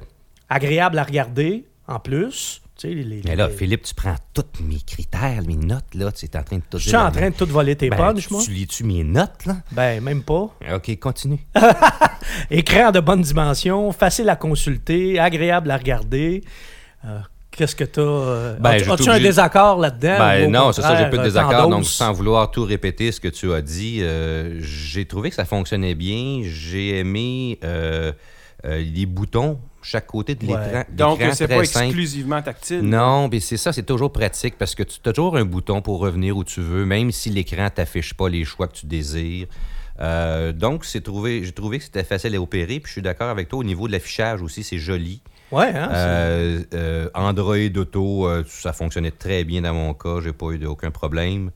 agréable 0.49 0.97
à 0.97 1.03
regarder 1.03 1.67
en 1.87 1.99
plus. 1.99 2.61
Les, 2.83 3.03
les- 3.03 3.21
Mais 3.25 3.35
là, 3.35 3.47
les- 3.47 3.53
Philippe, 3.53 3.83
tu 3.83 3.93
prends 3.93 4.15
tous 4.33 4.63
mes 4.63 4.79
critères, 4.79 5.41
mes 5.45 5.55
notes, 5.55 5.93
là. 5.93 6.11
Tu 6.11 6.25
es 6.25 6.37
en 6.37 6.43
train 6.43 6.57
de 6.57 6.63
tout 6.69 6.77
je 6.77 6.87
suis 6.87 6.95
en 6.95 7.11
train 7.11 7.29
de 7.29 7.35
tout 7.35 7.45
voler 7.45 7.75
tes 7.75 7.89
ben, 7.89 7.97
punches, 7.97 8.29
moi? 8.29 8.41
tu 8.43 8.51
lis-tu 8.51 8.83
mes 8.83 9.03
notes, 9.03 9.45
là? 9.45 9.57
Ben, 9.71 10.01
même 10.01 10.23
pas. 10.23 10.49
OK, 10.73 10.99
continue. 10.99 11.39
Écran 12.51 12.91
de 12.91 12.99
bonne 12.99 13.21
dimension, 13.21 13.91
facile 13.91 14.29
à 14.29 14.35
consulter, 14.35 15.19
agréable 15.19 15.69
à 15.71 15.77
regarder. 15.77 16.43
Euh, 17.05 17.19
Qu'est-ce 17.51 17.75
que 17.75 17.83
tu 17.83 17.99
as? 17.99 18.55
Ben, 18.59 18.69
as-tu 18.71 18.89
as-tu 18.89 19.09
un 19.09 19.19
désaccord 19.19 19.77
là-dedans? 19.77 20.17
Ben 20.17 20.49
non, 20.49 20.71
c'est 20.71 20.81
ça, 20.81 20.95
j'ai 20.95 21.03
peu 21.09 21.17
de 21.17 21.23
contraire, 21.23 21.23
désaccord. 21.25 21.69
Donc, 21.69 21.85
sans 21.85 22.13
vouloir 22.13 22.49
tout 22.49 22.63
répéter 22.63 23.11
ce 23.11 23.19
que 23.19 23.27
tu 23.27 23.51
as 23.51 23.61
dit, 23.61 23.99
euh, 24.01 24.57
j'ai 24.61 25.03
trouvé 25.05 25.29
que 25.29 25.35
ça 25.35 25.43
fonctionnait 25.43 25.93
bien. 25.93 26.41
J'ai 26.45 26.99
aimé 26.99 27.59
euh, 27.65 28.13
euh, 28.63 28.81
les 28.81 29.05
boutons, 29.05 29.59
chaque 29.83 30.07
côté 30.07 30.35
de 30.35 30.45
Ouais. 30.45 30.53
l'écran. 30.65 30.83
Donc, 30.91 31.19
l'écran 31.19 31.33
c'est 31.35 31.47
pas 31.47 31.63
simple. 31.65 31.85
exclusivement 31.87 32.41
tactile. 32.41 32.81
Non, 32.81 33.27
mais 33.31 33.39
c'est 33.39 33.57
ça, 33.57 33.73
c'est 33.73 33.83
toujours 33.83 34.11
pratique 34.11 34.57
parce 34.57 34.75
que 34.75 34.83
tu 34.83 34.99
as 35.05 35.13
toujours 35.13 35.37
un 35.37 35.45
bouton 35.45 35.81
pour 35.81 35.99
revenir 35.99 36.37
où 36.37 36.43
tu 36.43 36.61
veux, 36.61 36.85
même 36.85 37.11
si 37.11 37.29
l'écran 37.29 37.69
t'affiche 37.73 38.13
pas 38.13 38.29
les 38.29 38.43
choix 38.45 38.67
que 38.67 38.73
tu 38.77 38.85
désires. 38.85 39.47
Euh, 39.99 40.51
donc, 40.51 40.85
c'est 40.85 41.01
trouvé, 41.01 41.43
j'ai 41.43 41.51
trouvé 41.51 41.77
que 41.77 41.83
c'était 41.83 42.03
facile 42.03 42.35
à 42.35 42.41
opérer. 42.41 42.79
Puis 42.79 42.87
je 42.87 42.91
suis 42.93 43.01
d'accord 43.01 43.29
avec 43.29 43.49
toi 43.49 43.59
au 43.59 43.63
niveau 43.63 43.87
de 43.87 43.91
l'affichage 43.91 44.41
aussi, 44.41 44.63
c'est 44.63 44.77
joli. 44.79 45.21
Ouais, 45.51 45.71
hein, 45.75 45.89
Euh, 45.93 46.63
euh, 46.73 47.09
Android 47.13 47.55
Auto, 47.75 48.27
ça 48.47 48.73
fonctionnait 48.73 49.11
très 49.11 49.43
bien 49.43 49.61
dans 49.61 49.73
mon 49.73 49.93
cas. 49.93 50.19
J'ai 50.23 50.33
pas 50.33 50.47
eu 50.51 50.65
aucun 50.65 50.91
problème. 50.91 51.51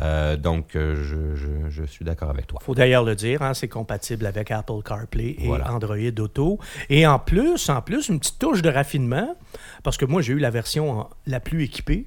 Euh, 0.00 0.36
donc, 0.36 0.74
euh, 0.74 0.96
je, 0.96 1.34
je- 1.34 1.68
je 1.68 1.84
suis 1.84 2.04
d'accord 2.04 2.30
avec 2.30 2.46
toi. 2.46 2.58
faut 2.62 2.74
d'ailleurs 2.74 3.04
le 3.04 3.14
dire, 3.14 3.42
hein, 3.42 3.52
c'est 3.54 3.68
compatible 3.68 4.24
avec 4.26 4.50
Apple 4.50 4.82
CarPlay 4.84 5.36
et 5.38 5.46
Voilà. 5.46 5.70
Android 5.72 5.96
Auto. 6.18 6.58
Et 6.88 7.06
en 7.06 7.18
plus, 7.18 7.68
en 7.68 7.82
plus, 7.82 8.08
une 8.08 8.18
petite 8.18 8.38
touche 8.38 8.62
de 8.62 8.70
raffinement, 8.70 9.36
parce 9.82 9.96
que 9.98 10.04
moi, 10.06 10.22
j'ai 10.22 10.32
eu 10.32 10.38
la 10.38 10.50
version 10.50 10.90
en- 11.00 11.10
la 11.26 11.40
plus 11.40 11.64
équipée. 11.64 12.06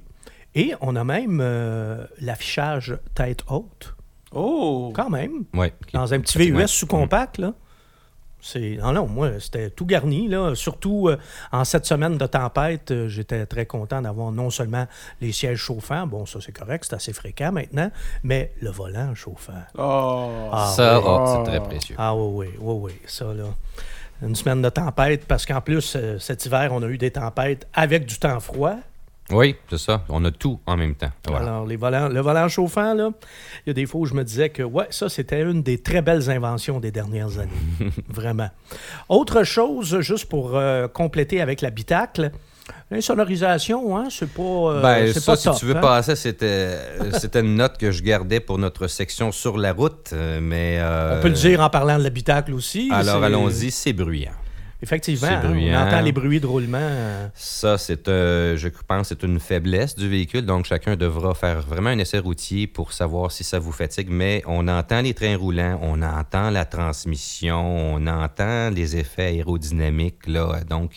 Et 0.54 0.72
on 0.80 0.96
a 0.96 1.04
même 1.04 1.40
euh, 1.42 2.04
l'affichage 2.20 2.96
tête 3.14 3.44
haute, 3.48 3.94
Oh! 4.32 4.90
quand 4.94 5.10
même. 5.10 5.44
Ouais, 5.54 5.72
ok. 5.82 5.92
Dans 5.92 6.12
un 6.14 6.20
petit. 6.20 6.38
VUS 6.50 6.66
sous-compact, 6.66 7.38
là. 7.38 7.52
C'est... 8.40 8.78
Non, 8.80 8.92
non, 8.92 9.06
moi, 9.06 9.40
c'était 9.40 9.70
tout 9.70 9.86
garni, 9.86 10.28
là. 10.28 10.54
Surtout 10.54 11.08
euh, 11.08 11.16
en 11.52 11.64
cette 11.64 11.86
semaine 11.86 12.16
de 12.16 12.26
tempête, 12.26 12.90
euh, 12.90 13.08
j'étais 13.08 13.44
très 13.46 13.66
content 13.66 14.00
d'avoir 14.02 14.30
non 14.30 14.50
seulement 14.50 14.86
les 15.20 15.32
sièges 15.32 15.58
chauffants, 15.58 16.06
bon, 16.06 16.26
ça 16.26 16.38
c'est 16.40 16.52
correct, 16.52 16.84
c'est 16.88 16.94
assez 16.94 17.12
fréquent 17.12 17.50
maintenant, 17.50 17.90
mais 18.22 18.52
le 18.60 18.70
volant 18.70 19.14
chauffant. 19.14 19.52
Oh! 19.76 20.50
Ah, 20.52 20.72
ça, 20.74 21.00
oui. 21.00 21.04
oh, 21.08 21.34
c'est 21.44 21.50
très 21.50 21.62
précieux. 21.62 21.96
Ah 21.98 22.14
oui, 22.14 22.46
oui, 22.46 22.54
oui, 22.60 22.74
oui, 22.82 22.92
ça, 23.06 23.24
là. 23.34 23.46
Une 24.22 24.34
semaine 24.34 24.62
de 24.62 24.70
tempête, 24.70 25.26
parce 25.26 25.44
qu'en 25.44 25.60
plus, 25.60 25.94
euh, 25.96 26.18
cet 26.18 26.46
hiver, 26.46 26.70
on 26.72 26.82
a 26.82 26.86
eu 26.86 26.98
des 26.98 27.10
tempêtes 27.10 27.66
avec 27.74 28.06
du 28.06 28.18
temps 28.18 28.40
froid. 28.40 28.76
Oui, 29.30 29.56
c'est 29.68 29.78
ça. 29.78 30.04
On 30.08 30.24
a 30.24 30.30
tout 30.30 30.60
en 30.66 30.76
même 30.76 30.94
temps. 30.94 31.10
Voilà. 31.26 31.46
Alors, 31.46 31.66
les 31.66 31.76
volants, 31.76 32.08
le 32.08 32.20
volant 32.20 32.48
chauffant, 32.48 32.94
là, 32.94 33.10
il 33.64 33.68
y 33.68 33.70
a 33.70 33.74
des 33.74 33.84
fois 33.86 34.02
où 34.02 34.06
je 34.06 34.14
me 34.14 34.22
disais 34.22 34.50
que, 34.50 34.62
ouais, 34.62 34.86
ça, 34.90 35.08
c'était 35.08 35.42
une 35.42 35.62
des 35.62 35.78
très 35.78 36.00
belles 36.00 36.30
inventions 36.30 36.78
des 36.78 36.92
dernières 36.92 37.38
années. 37.38 37.50
Vraiment. 38.08 38.50
Autre 39.08 39.42
chose, 39.42 39.98
juste 40.00 40.26
pour 40.28 40.56
euh, 40.56 40.86
compléter 40.86 41.40
avec 41.40 41.60
l'habitacle, 41.60 42.30
l'insonorisation, 42.90 43.96
hein, 43.96 44.08
c'est 44.10 44.28
pas. 44.30 44.42
euh, 44.42 44.82
Ben, 44.82 45.12
c'est 45.12 45.20
ça, 45.20 45.32
pas 45.32 45.36
si 45.36 45.44
top, 45.44 45.56
tu 45.58 45.66
veux 45.66 45.76
hein? 45.76 45.80
passer, 45.80 46.16
c'était, 46.16 46.78
c'était 47.18 47.40
une 47.40 47.56
note 47.56 47.78
que 47.78 47.90
je 47.90 48.02
gardais 48.02 48.40
pour 48.40 48.58
notre 48.58 48.86
section 48.86 49.32
sur 49.32 49.58
la 49.58 49.72
route, 49.72 50.12
mais... 50.40 50.78
euh, 50.80 51.18
On 51.18 51.22
peut 51.22 51.28
le 51.28 51.34
dire 51.34 51.60
en 51.60 51.70
parlant 51.70 51.98
de 51.98 52.02
l'habitacle 52.04 52.54
aussi. 52.54 52.90
Alors, 52.92 53.22
allons-y, 53.22 53.70
c'est 53.70 53.92
bruyant. 53.92 54.32
Effectivement, 54.82 55.28
hein, 55.28 55.42
on 55.44 55.74
entend 55.74 56.00
les 56.02 56.12
bruits 56.12 56.38
de 56.38 56.46
roulement. 56.46 56.78
euh, 56.80 57.28
Ça, 57.34 57.78
c'est, 57.78 58.08
euh, 58.08 58.56
je 58.58 58.68
pense, 58.86 59.08
c'est 59.08 59.22
une 59.22 59.40
faiblesse 59.40 59.96
du 59.96 60.06
véhicule. 60.08 60.44
Donc, 60.44 60.66
chacun 60.66 60.96
devra 60.96 61.34
faire 61.34 61.62
vraiment 61.62 61.88
un 61.90 61.98
essai 61.98 62.18
routier 62.18 62.66
pour 62.66 62.92
savoir 62.92 63.32
si 63.32 63.42
ça 63.42 63.58
vous 63.58 63.72
fatigue. 63.72 64.08
Mais 64.10 64.42
on 64.46 64.68
entend 64.68 65.00
les 65.00 65.14
trains 65.14 65.36
roulants, 65.36 65.78
on 65.82 66.02
entend 66.02 66.50
la 66.50 66.66
transmission, 66.66 67.94
on 67.94 68.06
entend 68.06 68.68
les 68.70 68.96
effets 68.96 69.26
aérodynamiques. 69.26 70.26
Là, 70.26 70.60
donc, 70.68 70.96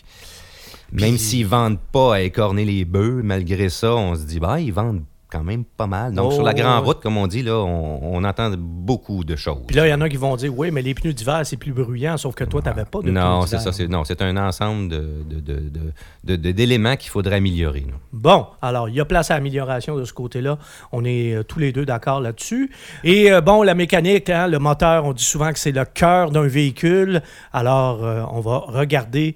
même 0.92 1.18
s'ils 1.18 1.46
vendent 1.48 1.80
pas 1.92 2.16
à 2.16 2.22
écorner 2.22 2.66
les 2.66 2.84
bœufs, 2.84 3.22
malgré 3.24 3.70
ça, 3.70 3.96
on 3.96 4.16
se 4.16 4.24
dit, 4.24 4.40
bah, 4.40 4.60
ils 4.60 4.74
vendent 4.74 5.04
quand 5.32 5.44
même 5.44 5.64
pas 5.64 5.88
mal. 5.88 6.14
Donc, 6.14 6.32
Oh, 6.32 6.36
sur 6.36 6.44
la 6.44 6.54
grande 6.54 6.84
route, 6.86 7.02
comme 7.02 7.18
on 7.18 7.28
dit, 7.28 7.44
là, 7.44 7.56
on, 7.58 8.00
on 8.16 8.24
entend 8.24 8.52
beaucoup 8.58 9.24
de 9.24 9.36
choses. 9.36 9.62
Puis 9.68 9.76
là, 9.76 9.88
il 9.88 9.92
y 9.92 9.94
en 9.94 10.02
a 10.02 10.10
qui 10.10 10.18
vont 10.18 10.36
dire, 10.36 10.52
oui, 10.58 10.72
mais 10.72 10.82
les 10.82 10.94
pneus 10.94 11.14
d'hiver, 11.14 11.42
c'est 11.44 11.58
plus 11.58 11.72
bruyant, 11.72 12.18
sauf 12.18 12.34
que 12.36 12.44
toi, 12.44 12.62
tu 12.62 12.68
n'avais 12.68 12.86
pas 12.86 13.02
de 13.02 13.12
non, 13.12 13.40
pneus 13.42 13.48
c'est 13.48 13.60
ça. 13.60 13.72
C'est, 13.72 13.88
non, 13.88 14.04
c'est 14.04 14.22
un 14.22 14.36
ensemble 14.38 14.90
de, 14.90 15.24
de- 15.26 16.36
de- 16.36 16.52
d'éléments 16.52 16.96
qu'il 16.96 17.10
faudrait 17.12 17.36
améliorer. 17.36 17.82
là. 17.82 17.94
Bon, 18.12 18.48
alors, 18.62 18.90
il 18.90 18.96
y 18.96 19.00
a 19.00 19.06
place 19.06 19.30
à 19.32 19.36
amélioration 19.36 19.96
de 19.96 20.04
ce 20.06 20.14
côté-là. 20.14 20.58
On 20.92 21.06
est 21.06 21.34
euh, 21.36 21.44
tous 21.44 21.60
les 21.60 21.72
deux 21.72 21.86
d'accord 21.86 22.22
là-dessus. 22.22 22.72
Et 23.04 23.32
euh, 23.32 23.42
bon, 23.42 23.62
la 23.64 23.76
mécanique, 23.76 24.30
hein, 24.30 24.48
le 24.48 24.60
moteur, 24.60 25.06
on 25.06 25.14
dit 25.14 25.24
souvent 25.24 25.52
que 25.54 25.60
c'est 25.60 25.72
le 25.72 25.86
cœur 25.86 26.32
d'un 26.32 26.48
véhicule. 26.48 27.22
Alors, 27.54 28.04
euh, 28.04 28.24
on 28.32 28.40
va 28.42 28.58
regarder 28.68 29.36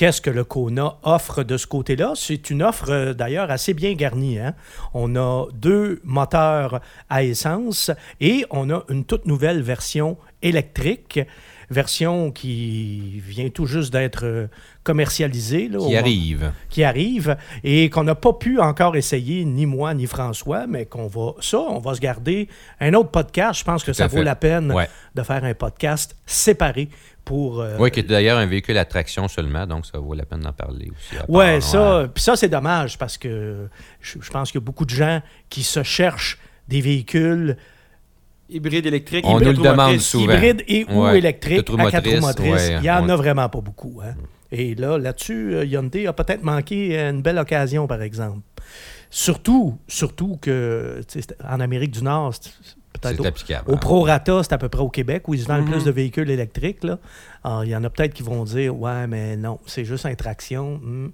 qu'est-ce 0.00 0.22
que 0.22 0.30
le 0.30 0.44
Kona 0.44 0.96
offre 1.02 1.42
de 1.42 1.58
ce 1.58 1.66
côté-là. 1.66 2.12
C'est 2.16 2.48
une 2.48 2.62
offre, 2.62 2.88
euh, 2.88 3.12
d'ailleurs, 3.12 3.50
assez 3.50 3.74
bien 3.74 3.92
garnie. 3.92 4.38
hein. 4.38 4.54
On 4.94 5.14
a 5.14 5.44
deux 5.52 6.00
moteurs 6.04 6.80
à 7.10 7.22
essence 7.22 7.90
et 8.18 8.46
on 8.48 8.70
a 8.70 8.82
une 8.88 9.04
toute 9.04 9.26
nouvelle 9.26 9.60
version 9.60 10.16
électrique. 10.40 11.20
Version 11.70 12.32
qui 12.32 13.20
vient 13.24 13.48
tout 13.48 13.64
juste 13.66 13.92
d'être 13.92 14.24
euh, 14.24 14.48
commercialisée. 14.82 15.68
là, 15.68 15.78
Qui 15.78 15.84
moment- 15.84 15.98
arrive. 15.98 16.52
qui 16.68 16.82
arrive 16.84 17.36
et 17.62 17.88
qu'on 17.90 18.02
n'a 18.04 18.14
pas 18.16 18.32
pu 18.32 18.58
encore 18.60 18.96
essayer, 18.96 19.44
ni 19.44 19.66
moi, 19.66 19.94
ni 19.94 20.06
François, 20.06 20.66
mais 20.66 20.86
qu'on 20.86 21.06
va. 21.06 21.32
Ça, 21.40 21.58
on 21.58 21.78
va 21.78 21.94
se 21.94 22.00
garder 22.00 22.48
un 22.80 22.92
autre 22.94 23.10
podcast. 23.10 23.60
Je 23.60 23.64
pense 23.64 23.84
que 23.84 23.92
ça 23.92 24.08
vaut 24.08 24.16
fait. 24.18 24.24
la 24.24 24.34
peine 24.36 24.72
Ouais. 24.72 24.88
de 25.14 25.22
faire 25.22 25.44
un 25.44 25.54
podcast 25.54 26.16
séparé 26.26 26.88
pour. 27.24 27.60
euh, 27.60 27.76
Oui, 27.78 27.90
qui 27.92 28.00
est 28.00 28.02
d'ailleurs 28.04 28.38
un 28.38 28.46
véhicule 28.46 28.76
à 28.76 28.84
traction 28.84 29.28
seulement, 29.28 29.66
donc 29.66 29.86
ça 29.86 29.98
vaut 29.98 30.14
la 30.14 30.24
peine 30.24 30.40
d'en 30.40 30.52
parler 30.52 30.90
aussi. 30.90 31.22
Ouais, 31.28 31.60
ça, 31.60 32.08
puis 32.12 32.22
ça 32.22 32.34
c'est 32.34 32.48
dommage 32.48 32.98
parce 32.98 33.16
que 33.16 33.68
je, 34.00 34.18
je 34.20 34.30
pense 34.30 34.50
qu'il 34.50 34.60
y 34.60 34.64
a 34.64 34.64
beaucoup 34.64 34.84
de 34.84 34.90
gens 34.90 35.22
qui 35.48 35.62
se 35.62 35.82
cherchent 35.84 36.38
des 36.66 36.80
véhicules 36.80 37.56
Hybride 38.50 38.86
électrique. 38.86 39.24
On 39.26 39.38
hybride 39.38 39.56
nous 39.58 39.64
le 39.64 39.70
demande 39.70 39.98
souvent. 39.98 40.24
hybrides 40.32 40.62
et 40.68 40.84
ou 40.90 41.02
Ouais. 41.04 41.20
Quatre 41.20 41.78
à 41.80 41.90
quatre 41.90 42.10
roues 42.10 42.20
motrices, 42.20 42.52
ouais, 42.52 42.76
Il 42.80 42.84
y 42.84 42.90
en 42.90 43.04
ouais. 43.06 43.12
a 43.12 43.16
vraiment 43.16 43.48
pas 43.48 43.60
beaucoup. 43.60 44.00
hein. 44.04 44.14
Et 44.52 44.74
là, 44.74 44.98
là-dessus, 44.98 45.54
euh, 45.54 45.64
Hyundai 45.64 46.06
a 46.08 46.12
peut-être 46.12 46.42
manqué 46.42 46.98
une 46.98 47.22
belle 47.22 47.38
occasion, 47.38 47.86
par 47.86 48.02
exemple. 48.02 48.40
Surtout, 49.10 49.78
surtout 49.88 50.38
que 50.40 51.00
en 51.48 51.60
Amérique 51.60 51.90
du 51.92 52.02
Nord, 52.02 52.34
c'est 52.34 52.50
peut-être 52.92 53.36
C'est 53.46 53.54
au- 53.66 53.72
au 53.72 53.74
hein. 53.74 53.78
prorata, 53.78 54.42
c'est 54.42 54.52
à 54.52 54.58
peu 54.58 54.68
près 54.68 54.82
au 54.82 54.88
Québec 54.88 55.26
où 55.28 55.34
ils 55.34 55.40
se 55.40 55.46
vendent 55.46 55.64
Mhm. 55.66 55.70
plus 55.72 55.84
de 55.84 55.90
véhicules 55.90 56.30
électriques. 56.30 56.84
Là. 56.84 56.98
Alors, 57.42 57.64
il 57.64 57.70
y 57.70 57.76
en 57.76 57.82
a 57.84 57.90
peut-être 57.90 58.14
qui 58.14 58.22
vont 58.22 58.44
dire 58.44 58.76
Ouais, 58.78 59.06
mais 59.06 59.36
non, 59.36 59.58
c'est 59.66 59.84
juste 59.84 60.06
un 60.06 60.14
traction. 60.14 60.80
Hmm. 60.82 61.08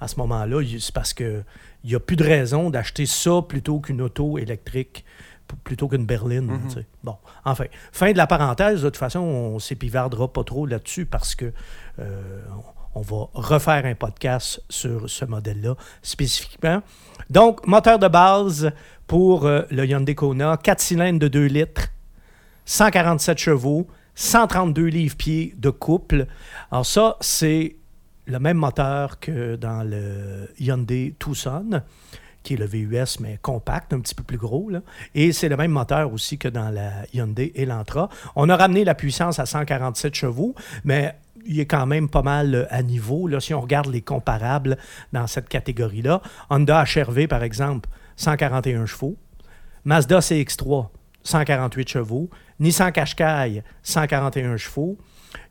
À 0.00 0.08
ce 0.08 0.16
moment-là, 0.16 0.62
c'est 0.78 0.94
parce 0.94 1.12
que 1.12 1.42
il 1.84 1.90
n'y 1.90 1.96
a 1.96 2.00
plus 2.00 2.16
de 2.16 2.24
raison 2.24 2.70
d'acheter 2.70 3.04
ça 3.06 3.42
plutôt 3.46 3.78
qu'une 3.80 4.00
auto 4.00 4.38
électrique 4.38 5.04
plutôt 5.62 5.88
qu'une 5.88 6.06
berline. 6.06 6.46
Mhm. 6.46 6.84
Bon, 7.02 7.16
enfin, 7.44 7.64
fin 7.92 8.12
de 8.12 8.16
la 8.16 8.26
parenthèse. 8.26 8.82
De 8.82 8.88
toute 8.88 8.96
façon, 8.96 9.20
on 9.20 9.58
s'épivardera 9.58 10.32
pas 10.32 10.44
trop 10.44 10.66
là-dessus 10.66 11.06
parce 11.06 11.34
que 11.34 11.52
euh, 11.98 12.40
on 12.94 13.00
va 13.00 13.28
refaire 13.34 13.86
un 13.86 13.94
podcast 13.94 14.62
sur 14.68 15.08
ce 15.08 15.24
modèle-là 15.24 15.74
spécifiquement. 16.02 16.82
Donc, 17.30 17.66
moteur 17.66 17.98
de 17.98 18.08
base 18.08 18.72
pour 19.06 19.46
euh, 19.46 19.62
le 19.70 19.86
Hyundai 19.86 20.14
Kona, 20.14 20.56
4 20.56 20.80
cylindres 20.80 21.18
de 21.18 21.28
2 21.28 21.46
litres, 21.46 21.88
147 22.64 23.38
chevaux, 23.38 23.86
132 24.14 24.84
livres-pieds 24.86 25.54
de 25.56 25.70
couple. 25.70 26.26
Alors 26.70 26.86
ça, 26.86 27.16
c'est 27.20 27.76
le 28.26 28.38
même 28.38 28.56
moteur 28.56 29.20
que 29.20 29.56
dans 29.56 29.82
le 29.82 30.48
Hyundai 30.58 31.14
Tucson, 31.18 31.82
qui 32.44 32.54
est 32.54 32.56
le 32.56 32.66
VUS, 32.66 33.18
mais 33.20 33.38
compact, 33.42 33.92
un 33.92 33.98
petit 33.98 34.14
peu 34.14 34.22
plus 34.22 34.36
gros. 34.36 34.70
Et 35.14 35.32
c'est 35.32 35.48
le 35.48 35.56
même 35.56 35.72
moteur 35.72 36.12
aussi 36.12 36.38
que 36.38 36.46
dans 36.46 36.70
la 36.70 36.90
Hyundai 37.12 37.52
Elantra. 37.56 38.08
On 38.36 38.48
a 38.48 38.56
ramené 38.56 38.84
la 38.84 38.94
puissance 38.94 39.40
à 39.40 39.46
147 39.46 40.14
chevaux, 40.14 40.54
mais 40.84 41.16
il 41.46 41.58
est 41.58 41.66
quand 41.66 41.86
même 41.86 42.08
pas 42.08 42.22
mal 42.22 42.54
euh, 42.54 42.66
à 42.70 42.82
niveau. 42.82 43.26
Là, 43.26 43.40
si 43.40 43.54
on 43.54 43.60
regarde 43.60 43.88
les 43.88 44.02
comparables 44.02 44.78
dans 45.12 45.26
cette 45.26 45.48
catégorie-là, 45.48 46.22
Honda 46.50 46.84
HRV, 46.84 47.26
par 47.26 47.42
exemple, 47.42 47.88
141 48.16 48.86
chevaux. 48.86 49.16
Mazda 49.84 50.20
CX3, 50.20 50.88
148 51.22 51.88
chevaux. 51.88 52.30
Nissan 52.60 52.92
Qashqai, 52.92 53.62
141 53.82 54.56
chevaux. 54.56 54.96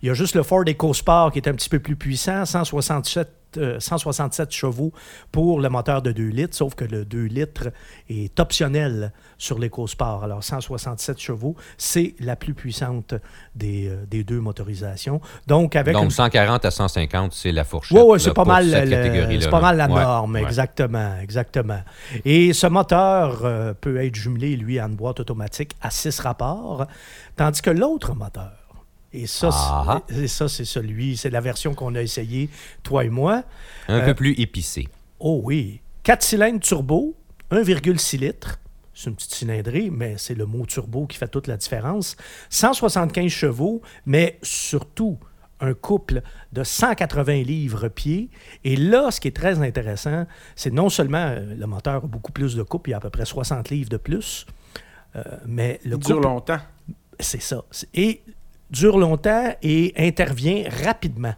Il 0.01 0.07
y 0.07 0.09
a 0.11 0.13
juste 0.13 0.35
le 0.35 0.43
Ford 0.43 0.63
EcoSport 0.67 1.31
qui 1.31 1.39
est 1.39 1.47
un 1.47 1.53
petit 1.53 1.69
peu 1.69 1.79
plus 1.79 1.95
puissant, 1.95 2.45
167, 2.45 3.29
euh, 3.57 3.79
167 3.79 4.51
chevaux 4.51 4.91
pour 5.31 5.59
le 5.59 5.69
moteur 5.69 6.01
de 6.01 6.11
2 6.11 6.23
litres, 6.29 6.55
sauf 6.57 6.73
que 6.73 6.85
le 6.85 7.05
2 7.05 7.25
litres 7.25 7.69
est 8.09 8.39
optionnel 8.39 9.11
sur 9.37 9.59
l'EcoSport. 9.59 10.23
Alors 10.23 10.43
167 10.43 11.19
chevaux, 11.19 11.55
c'est 11.77 12.15
la 12.19 12.35
plus 12.35 12.53
puissante 12.55 13.13
des, 13.55 13.87
euh, 13.89 14.05
des 14.07 14.23
deux 14.23 14.39
motorisations. 14.39 15.21
Donc 15.47 15.75
avec 15.75 15.93
Donc, 15.93 16.05
une 16.05 16.09
140 16.11 16.65
à 16.65 16.71
150, 16.71 17.33
c'est 17.33 17.51
la 17.51 17.63
fourchette. 17.63 17.95
oui, 17.97 18.03
ouais, 18.03 18.19
c'est 18.19 18.33
pas 18.33 18.43
mal, 18.45 18.65
le- 18.65 19.39
c'est 19.39 19.49
pas 19.49 19.61
mal 19.61 19.77
la 19.77 19.87
Ouais, 19.87 20.01
norme, 20.01 20.33
ouais. 20.33 20.41
exactement, 20.43 21.17
exactement. 21.21 21.81
Et 22.25 22.53
ce 22.53 22.65
moteur 22.67 23.41
euh, 23.43 23.73
peut 23.73 23.97
être 24.03 24.15
jumelé, 24.15 24.55
lui, 24.55 24.79
à 24.79 24.85
une 24.85 24.95
boîte 24.95 25.19
automatique 25.19 25.73
à 25.81 25.91
six 25.91 26.19
rapports, 26.19 26.87
tandis 27.35 27.61
que 27.61 27.69
l'autre 27.69 28.15
moteur, 28.15 28.51
et 29.13 29.27
ça, 29.27 29.49
Ah. 29.51 30.01
c'est- 30.09 30.15
et 30.23 30.27
ça, 30.27 30.47
c'est 30.47 30.65
celui, 30.65 31.15
c'est 31.17 31.29
la 31.29 31.41
version 31.41 31.73
qu'on 31.73 31.95
a 31.95 32.01
essayé, 32.01 32.49
toi 32.83 33.05
et 33.05 33.09
moi. 33.09 33.43
Un 33.87 33.99
Euh, 33.99 34.05
peu 34.05 34.13
plus 34.15 34.33
épicé. 34.39 34.87
Oh 35.19 35.41
oui, 35.43 35.81
4 36.03 36.23
cylindres 36.23 36.59
turbo, 36.59 37.15
1,6 37.51 38.17
litres. 38.17 38.59
C'est 38.95 39.09
une 39.09 39.15
petite 39.15 39.33
cylindrée, 39.33 39.89
mais 39.91 40.15
c'est 40.17 40.35
le 40.35 40.45
mot 40.45 40.65
turbo 40.65 41.07
qui 41.07 41.17
fait 41.17 41.27
toute 41.27 41.47
la 41.47 41.57
différence. 41.57 42.15
175 42.49 43.29
chevaux, 43.31 43.81
mais 44.05 44.37
surtout 44.43 45.17
un 45.59 45.73
couple 45.73 46.21
de 46.51 46.63
180 46.63 47.41
livres-pieds. 47.43 48.29
Et 48.63 48.75
là, 48.75 49.11
ce 49.11 49.19
qui 49.21 49.29
est 49.29 49.35
très 49.35 49.59
intéressant, 49.61 50.25
c'est 50.55 50.71
non 50.73 50.89
seulement 50.89 51.25
euh, 51.29 51.55
le 51.55 51.65
moteur 51.67 51.95
a 52.03 52.07
beaucoup 52.07 52.31
plus 52.33 52.55
de 52.55 52.63
couple, 52.63 52.89
il 52.89 52.91
y 52.91 52.93
a 52.93 52.97
à 52.97 52.99
peu 52.99 53.09
près 53.09 53.25
60 53.25 53.69
livres 53.69 53.89
de 53.89 53.97
plus, 53.97 54.45
euh, 55.15 55.23
mais 55.47 55.79
le 55.85 55.93
Il 55.95 55.99
dure 55.99 56.15
couple, 56.17 56.27
longtemps. 56.27 56.59
c'est 57.19 57.41
ça. 57.41 57.63
Et 57.93 58.21
dure 58.73 58.97
longtemps 58.97 59.53
et 59.61 59.93
intervient 59.97 60.63
rapidement. 60.85 61.33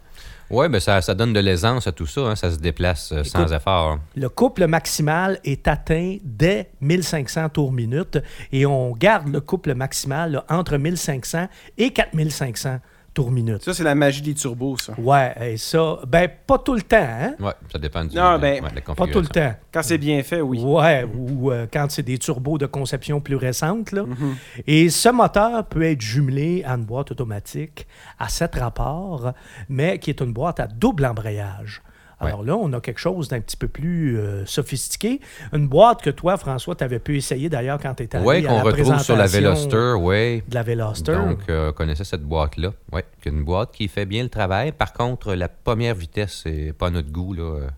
Oui, 0.48 0.68
mais 0.70 0.78
ça, 0.80 1.00
ça 1.02 1.12
donne 1.14 1.32
de 1.32 1.40
l'aisance 1.40 1.86
à 1.88 1.92
tout 1.92 2.06
ça. 2.06 2.20
hein, 2.22 2.36
Ça 2.36 2.50
se 2.52 2.56
déplace 2.58 3.10
euh, 3.12 3.24
sans 3.24 3.52
effort. 3.52 3.98
Le 4.14 4.28
couple 4.28 4.66
maximal 4.68 5.40
est 5.44 5.66
atteint 5.66 6.18
dès 6.22 6.70
1500 6.80 7.48
tours 7.48 7.72
minute 7.72 8.18
et 8.52 8.64
on 8.64 8.92
garde 8.92 9.26
le 9.28 9.40
couple 9.40 9.74
maximal 9.74 10.30
là, 10.32 10.44
entre 10.48 10.76
1500 10.76 11.48
et 11.78 11.90
4500 11.92 12.78
tours 13.16 13.30
minute. 13.30 13.62
Ça, 13.64 13.72
c'est 13.72 13.82
la 13.82 13.94
magie 13.94 14.20
des 14.20 14.34
turbos, 14.34 14.76
ça. 14.76 14.92
Ouais, 14.98 15.34
et 15.40 15.56
ça, 15.56 15.98
ben 16.06 16.28
pas 16.46 16.58
tout 16.58 16.74
le 16.74 16.82
temps, 16.82 16.96
hein? 17.00 17.34
Oui, 17.40 17.50
ça 17.72 17.78
dépend 17.78 18.04
du, 18.04 18.14
Non, 18.14 18.34
de- 18.36 18.40
ben, 18.42 18.62
ouais, 18.62 18.70
de 18.70 18.74
la 18.76 18.94
Pas 18.94 19.06
tout 19.06 19.20
le 19.20 19.26
temps. 19.26 19.54
Quand 19.72 19.82
c'est 19.82 19.96
bien 19.96 20.22
fait, 20.22 20.42
oui. 20.42 20.60
Ouais, 20.62 21.04
ou 21.16 21.50
euh, 21.50 21.66
quand 21.72 21.90
c'est 21.90 22.02
des 22.02 22.18
turbos 22.18 22.58
de 22.58 22.66
conception 22.66 23.20
plus 23.20 23.36
récente. 23.36 23.92
Là. 23.92 24.02
Mhm. 24.04 24.36
Et 24.66 24.90
ce 24.90 25.08
moteur 25.08 25.64
peut 25.64 25.82
être 25.82 26.00
jumelé 26.02 26.62
à 26.66 26.74
une 26.74 26.84
boîte 26.84 27.10
automatique 27.10 27.86
à 28.18 28.28
sept 28.28 28.54
rapports, 28.56 29.32
mais 29.70 29.98
qui 29.98 30.10
est 30.10 30.20
une 30.20 30.32
boîte 30.34 30.60
à 30.60 30.66
double 30.66 31.06
embrayage. 31.06 31.82
Alors 32.18 32.42
là, 32.42 32.56
on 32.56 32.72
a 32.72 32.80
quelque 32.80 32.98
chose 32.98 33.28
d'un 33.28 33.40
petit 33.40 33.56
peu 33.58 33.68
plus 33.68 34.18
euh, 34.18 34.46
sophistiqué. 34.46 35.20
Une 35.52 35.68
boîte 35.68 36.00
que 36.02 36.10
toi, 36.10 36.36
François, 36.38 36.74
tu 36.74 36.82
avais 36.82 36.98
pu 36.98 37.16
essayer 37.18 37.48
d'ailleurs 37.50 37.78
quand 37.80 37.94
tu 37.94 38.04
étais 38.04 38.16
allé 38.16 38.26
Oui, 38.26 38.46
à 38.46 38.48
qu'on 38.48 38.56
la 38.56 38.62
retrouve 38.62 38.98
sur 39.00 39.16
la 39.16 39.26
Veloster, 39.26 39.92
oui. 39.98 40.42
de 40.48 40.54
la 40.54 40.62
Veloster. 40.62 41.12
Donc, 41.14 41.40
euh, 41.48 41.70
on 41.70 41.72
connaissait 41.72 42.04
cette 42.04 42.22
boîte-là. 42.22 42.72
Oui, 42.92 43.02
une 43.26 43.44
boîte 43.44 43.72
qui 43.72 43.88
fait 43.88 44.06
bien 44.06 44.22
le 44.22 44.30
travail. 44.30 44.72
Par 44.72 44.92
contre, 44.92 45.34
la 45.34 45.48
première 45.48 45.94
vitesse, 45.94 46.40
c'est 46.44 46.72
pas 46.72 46.88
notre 46.90 47.10
goût. 47.10 47.34
Là. 47.34 47.42
Euh, 47.42 47.68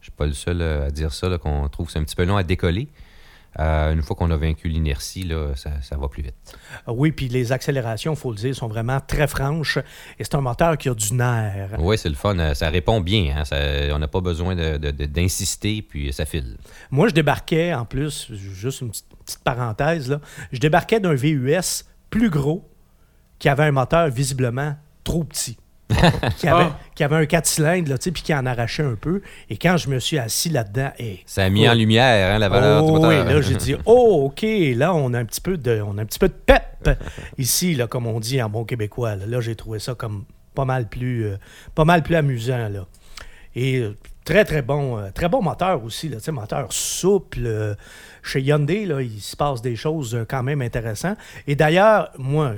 Je 0.00 0.06
suis 0.06 0.12
pas 0.12 0.26
le 0.26 0.32
seul 0.32 0.60
euh, 0.62 0.86
à 0.86 0.90
dire 0.90 1.12
ça, 1.12 1.36
qu'on 1.38 1.68
trouve 1.68 1.86
que 1.86 1.92
c'est 1.92 1.98
un 1.98 2.04
petit 2.04 2.16
peu 2.16 2.24
long 2.24 2.36
à 2.36 2.44
décoller. 2.44 2.88
Euh, 3.58 3.92
une 3.92 4.02
fois 4.02 4.14
qu'on 4.14 4.30
a 4.30 4.36
vaincu 4.36 4.68
l'inertie, 4.68 5.30
ça, 5.56 5.70
ça 5.82 5.96
va 5.96 6.08
plus 6.08 6.22
vite. 6.22 6.34
Ah 6.86 6.92
Oui, 6.92 7.10
puis 7.12 7.28
les 7.28 7.50
accélérations, 7.50 8.12
il 8.12 8.16
faut 8.18 8.30
le 8.30 8.36
dire, 8.36 8.54
sont 8.54 8.68
vraiment 8.68 9.00
très 9.00 9.26
franches. 9.26 9.78
Et 10.18 10.24
c'est 10.24 10.34
un 10.36 10.40
moteur 10.40 10.78
qui 10.78 10.88
a 10.88 10.94
du 10.94 11.12
nerf. 11.14 11.70
Oui, 11.78 11.98
c'est 11.98 12.08
le 12.08 12.14
fun. 12.14 12.38
euh, 12.38 12.54
Ça 12.54 12.70
répond 12.70 13.00
bien. 13.00 13.34
hein. 13.36 13.44
Ça- 13.44 13.56
on 13.92 13.98
n'a 13.98 14.08
pas 14.08 14.20
besoin 14.20 14.54
d'insister, 14.56 15.82
puis 15.82 16.12
ça 16.12 16.24
file. 16.24 16.56
Moi, 16.90 17.08
je 17.08 17.14
débarquais, 17.14 17.74
en 17.74 17.84
plus, 17.84 18.32
juste 18.32 18.80
une 18.80 18.90
petite, 18.90 19.06
petite 19.24 19.42
parenthèse, 19.44 20.08
là, 20.10 20.20
je 20.52 20.58
débarquais 20.58 21.00
d'un 21.00 21.14
VUS 21.14 21.84
plus 22.10 22.30
gros 22.30 22.68
qui 23.38 23.48
avait 23.48 23.64
un 23.64 23.72
moteur 23.72 24.08
visiblement 24.08 24.76
trop 25.04 25.24
petit. 25.24 25.56
Qui, 26.38 26.46
avait, 26.48 26.64
Ah. 26.64 26.78
qui 26.94 27.02
avait 27.04 27.16
un 27.16 27.26
4 27.26 27.46
cylindres, 27.46 27.88
là, 27.90 27.96
puis 27.98 28.22
qui 28.22 28.34
en 28.34 28.44
arrachait 28.46 28.82
un 28.82 28.94
peu. 28.94 29.22
Et 29.50 29.56
quand 29.56 29.76
je 29.76 29.88
me 29.88 29.98
suis 29.98 30.18
assis 30.18 30.50
là-dedans, 30.50 30.90
et 30.98 31.20
Ça 31.26 31.44
a 31.44 31.48
mis 31.50 31.68
en 31.68 31.74
lumière 31.74 32.34
hein, 32.34 32.38
la 32.38 32.48
valeur 32.48 32.82
du 32.84 32.90
Oh, 32.90 32.94
moteur. 32.96 33.08
oui, 33.26 33.32
là, 33.34 33.40
j'ai 33.40 33.54
dit, 33.56 33.74
oh, 33.86 34.24
OK, 34.26 34.44
là, 34.76 34.94
on 34.94 35.14
a 35.14 35.18
un 35.18 35.24
petit 35.24 35.40
peu 35.40 35.56
de, 35.56 35.80
on 35.86 35.96
a 35.98 36.02
un 36.02 36.06
petit 36.06 36.18
peu 36.18 36.28
de 36.28 36.34
pep 36.34 36.90
ici, 37.38 37.74
là, 37.74 37.86
comme 37.86 38.06
on 38.06 38.20
dit 38.20 38.40
en 38.42 38.48
bon 38.50 38.64
québécois. 38.64 39.16
Là, 39.16 39.26
Là, 39.26 39.40
j'ai 39.40 39.54
trouvé 39.56 39.78
ça 39.78 39.94
comme 39.94 40.24
pas 40.54 40.64
mal 40.64 40.88
plus, 40.88 41.24
euh, 41.26 41.36
pas 41.74 41.84
mal 41.84 42.02
plus 42.02 42.16
amusant, 42.16 42.68
là. 42.68 42.86
Et 43.54 43.78
euh, 43.78 43.96
très, 44.24 44.44
très 44.44 44.62
bon, 44.62 44.98
euh, 44.98 45.08
très 45.12 45.28
bon 45.28 45.42
moteur 45.42 45.82
aussi, 45.84 46.08
là, 46.08 46.18
moteur 46.32 46.72
souple. 46.72 47.40
euh, 47.44 47.74
chez 48.22 48.40
Hyundai, 48.42 48.84
là, 48.84 49.00
il 49.00 49.20
se 49.20 49.36
passe 49.36 49.62
des 49.62 49.74
choses 49.76 50.26
quand 50.28 50.42
même 50.42 50.60
intéressantes. 50.60 51.16
Et 51.46 51.54
d'ailleurs, 51.56 52.10
moi, 52.18 52.52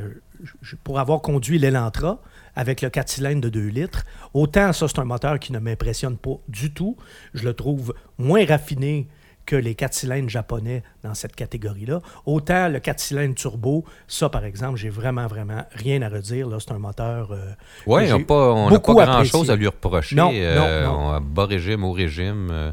pour 0.82 0.98
avoir 0.98 1.20
conduit 1.20 1.58
l'Elantra 1.58 2.18
avec 2.54 2.82
le 2.82 2.90
4 2.90 3.08
cylindres 3.08 3.40
de 3.40 3.48
2 3.48 3.60
litres, 3.68 4.04
autant 4.34 4.72
ça, 4.72 4.88
c'est 4.88 4.98
un 4.98 5.04
moteur 5.04 5.38
qui 5.38 5.52
ne 5.52 5.58
m'impressionne 5.58 6.16
pas 6.16 6.40
du 6.48 6.72
tout. 6.72 6.96
Je 7.34 7.44
le 7.44 7.54
trouve 7.54 7.94
moins 8.18 8.44
raffiné 8.44 9.08
que 9.50 9.56
les 9.56 9.74
4 9.74 9.92
cylindres 9.94 10.28
japonais 10.28 10.84
dans 11.02 11.12
cette 11.14 11.34
catégorie-là. 11.34 12.00
Autant 12.24 12.68
le 12.68 12.78
4 12.78 13.00
cylindres 13.00 13.34
turbo, 13.34 13.84
ça, 14.06 14.28
par 14.28 14.44
exemple, 14.44 14.78
j'ai 14.78 14.90
vraiment, 14.90 15.26
vraiment 15.26 15.64
rien 15.72 16.00
à 16.02 16.08
redire. 16.08 16.48
Là, 16.48 16.58
c'est 16.60 16.70
un 16.70 16.78
moteur... 16.78 17.32
euh, 17.32 17.50
Oui, 17.84 18.04
on 18.12 18.18
n'a 18.18 18.24
pas, 18.24 18.94
pas 18.94 19.06
grand-chose 19.06 19.50
à 19.50 19.56
lui 19.56 19.66
reprocher. 19.66 20.14
Non, 20.14 20.30
Euh, 20.32 20.84
non, 20.84 20.92
non. 20.92 20.98
on 21.06 21.10
a 21.14 21.20
bas 21.20 21.46
régime, 21.46 21.82
haut 21.82 21.90
régime. 21.92 22.48
euh, 22.52 22.70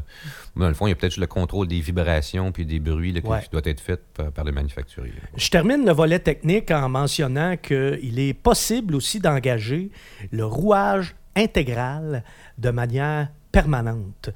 dans 0.54 0.68
le 0.68 0.74
fond, 0.74 0.86
il 0.86 0.90
y 0.90 0.92
a 0.92 0.96
peut-être 0.96 1.16
le 1.16 1.26
contrôle 1.26 1.66
des 1.66 1.80
vibrations 1.80 2.52
puis 2.52 2.64
des 2.64 2.78
bruits 2.78 3.12
là, 3.12 3.20
qui, 3.20 3.26
Ouais. 3.26 3.42
qui 3.42 3.48
doit 3.50 3.60
être 3.64 3.80
fait 3.80 4.00
par, 4.14 4.30
par 4.30 4.44
les 4.44 4.52
manufacturiers. 4.52 5.12
Je 5.36 5.50
termine 5.50 5.84
le 5.84 5.92
volet 5.92 6.20
technique 6.20 6.70
en 6.70 6.88
mentionnant 6.88 7.56
qu'il 7.56 8.18
est 8.20 8.34
possible 8.34 8.94
aussi 8.94 9.18
d'engager 9.18 9.90
le 10.30 10.44
rouage 10.44 11.16
intégral 11.36 12.22
de 12.58 12.70
manière 12.70 13.28
permanente 13.52 14.30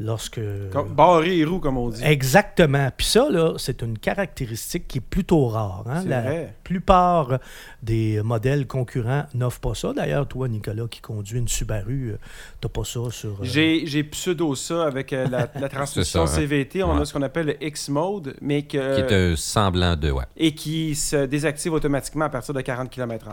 lorsque... 0.00 0.40
Comme- 0.72 0.94
Barré 0.94 1.38
et 1.38 1.44
roux, 1.44 1.60
comme 1.60 1.78
on 1.78 1.88
dit. 1.88 2.02
Exactement. 2.04 2.88
Puis 2.96 3.06
ça, 3.06 3.28
là, 3.30 3.54
c'est 3.58 3.82
une 3.82 3.98
caractéristique 3.98 4.88
qui 4.88 4.98
est 4.98 5.00
plutôt 5.00 5.46
rare. 5.48 5.84
hein. 5.88 6.00
C'est 6.02 6.08
La 6.08 6.20
vrai. 6.22 6.54
plupart 6.64 7.38
des 7.82 8.20
modèles 8.22 8.66
concurrents 8.66 9.24
n'offrent 9.34 9.60
pas 9.60 9.74
ça. 9.74 9.92
D'ailleurs, 9.92 10.26
toi, 10.26 10.48
Nicolas, 10.48 10.86
qui 10.90 11.00
conduis 11.00 11.38
une 11.38 11.48
Subaru, 11.48 12.10
euh, 12.12 12.16
t'as 12.60 12.68
pas 12.68 12.84
ça 12.84 13.00
sur... 13.10 13.30
euh, 13.30 13.34
J'ai 13.42 13.86
j'ai 13.86 14.02
pseudo 14.04 14.54
ça 14.54 14.84
avec 14.84 15.12
euh, 15.12 15.26
la, 15.28 15.48
la 15.60 15.68
transmission 15.68 16.26
ça, 16.26 16.32
hein. 16.32 16.36
CVT. 16.36 16.82
On 16.82 16.94
Ouais. 16.96 17.02
a 17.02 17.04
ce 17.04 17.12
qu'on 17.12 17.22
appelle 17.22 17.46
le 17.46 17.64
X-Mode, 17.64 18.34
mais 18.40 18.62
que, 18.62 18.94
Qui 18.96 19.00
est 19.14 19.32
un 19.32 19.36
semblant 19.36 19.96
de. 19.96 20.10
Ouais. 20.10 20.24
et 20.36 20.54
qui 20.54 20.94
se 20.94 21.26
désactive 21.26 21.72
automatiquement 21.72 22.24
à 22.26 22.28
partir 22.30 22.52
de 22.54 22.60
40 22.60 22.90
km/h. 22.90 23.32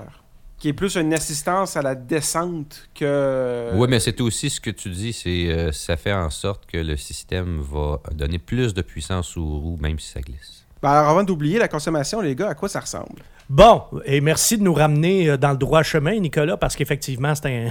Qui 0.61 0.67
est 0.67 0.73
plus 0.73 0.95
une 0.95 1.11
assistance 1.11 1.75
à 1.75 1.81
la 1.81 1.95
descente 1.95 2.87
que. 2.93 3.71
oui, 3.73 3.87
mais 3.89 3.99
c'est 3.99 4.21
aussi 4.21 4.47
ce 4.51 4.61
que 4.61 4.69
tu 4.69 4.89
dis, 4.89 5.11
c'est 5.11 5.47
euh, 5.49 5.71
ça 5.71 5.97
fait 5.97 6.13
en 6.13 6.29
sorte 6.29 6.67
que 6.67 6.77
le 6.77 6.97
système 6.97 7.59
va 7.61 7.99
donner 8.11 8.37
plus 8.37 8.75
de 8.75 8.83
puissance 8.83 9.35
aux 9.37 9.57
roues, 9.57 9.79
même 9.81 9.97
si 9.97 10.09
ça 10.09 10.21
glisse. 10.21 10.67
Ben, 10.81 10.89
alors, 10.89 11.09
avant 11.09 11.23
d'oublier 11.23 11.59
la 11.59 11.67
consommation, 11.67 12.21
les 12.21 12.35
gars, 12.35 12.49
à 12.49 12.55
quoi 12.55 12.67
ça 12.67 12.79
ressemble? 12.79 13.21
Bon, 13.51 13.83
et 14.05 14.21
merci 14.21 14.57
de 14.57 14.63
nous 14.63 14.73
ramener 14.73 15.29
euh, 15.29 15.37
dans 15.37 15.51
le 15.51 15.57
droit 15.57 15.83
chemin, 15.83 16.17
Nicolas, 16.19 16.55
parce 16.55 16.77
qu'effectivement, 16.77 17.35
c'est 17.35 17.47
un, 17.47 17.69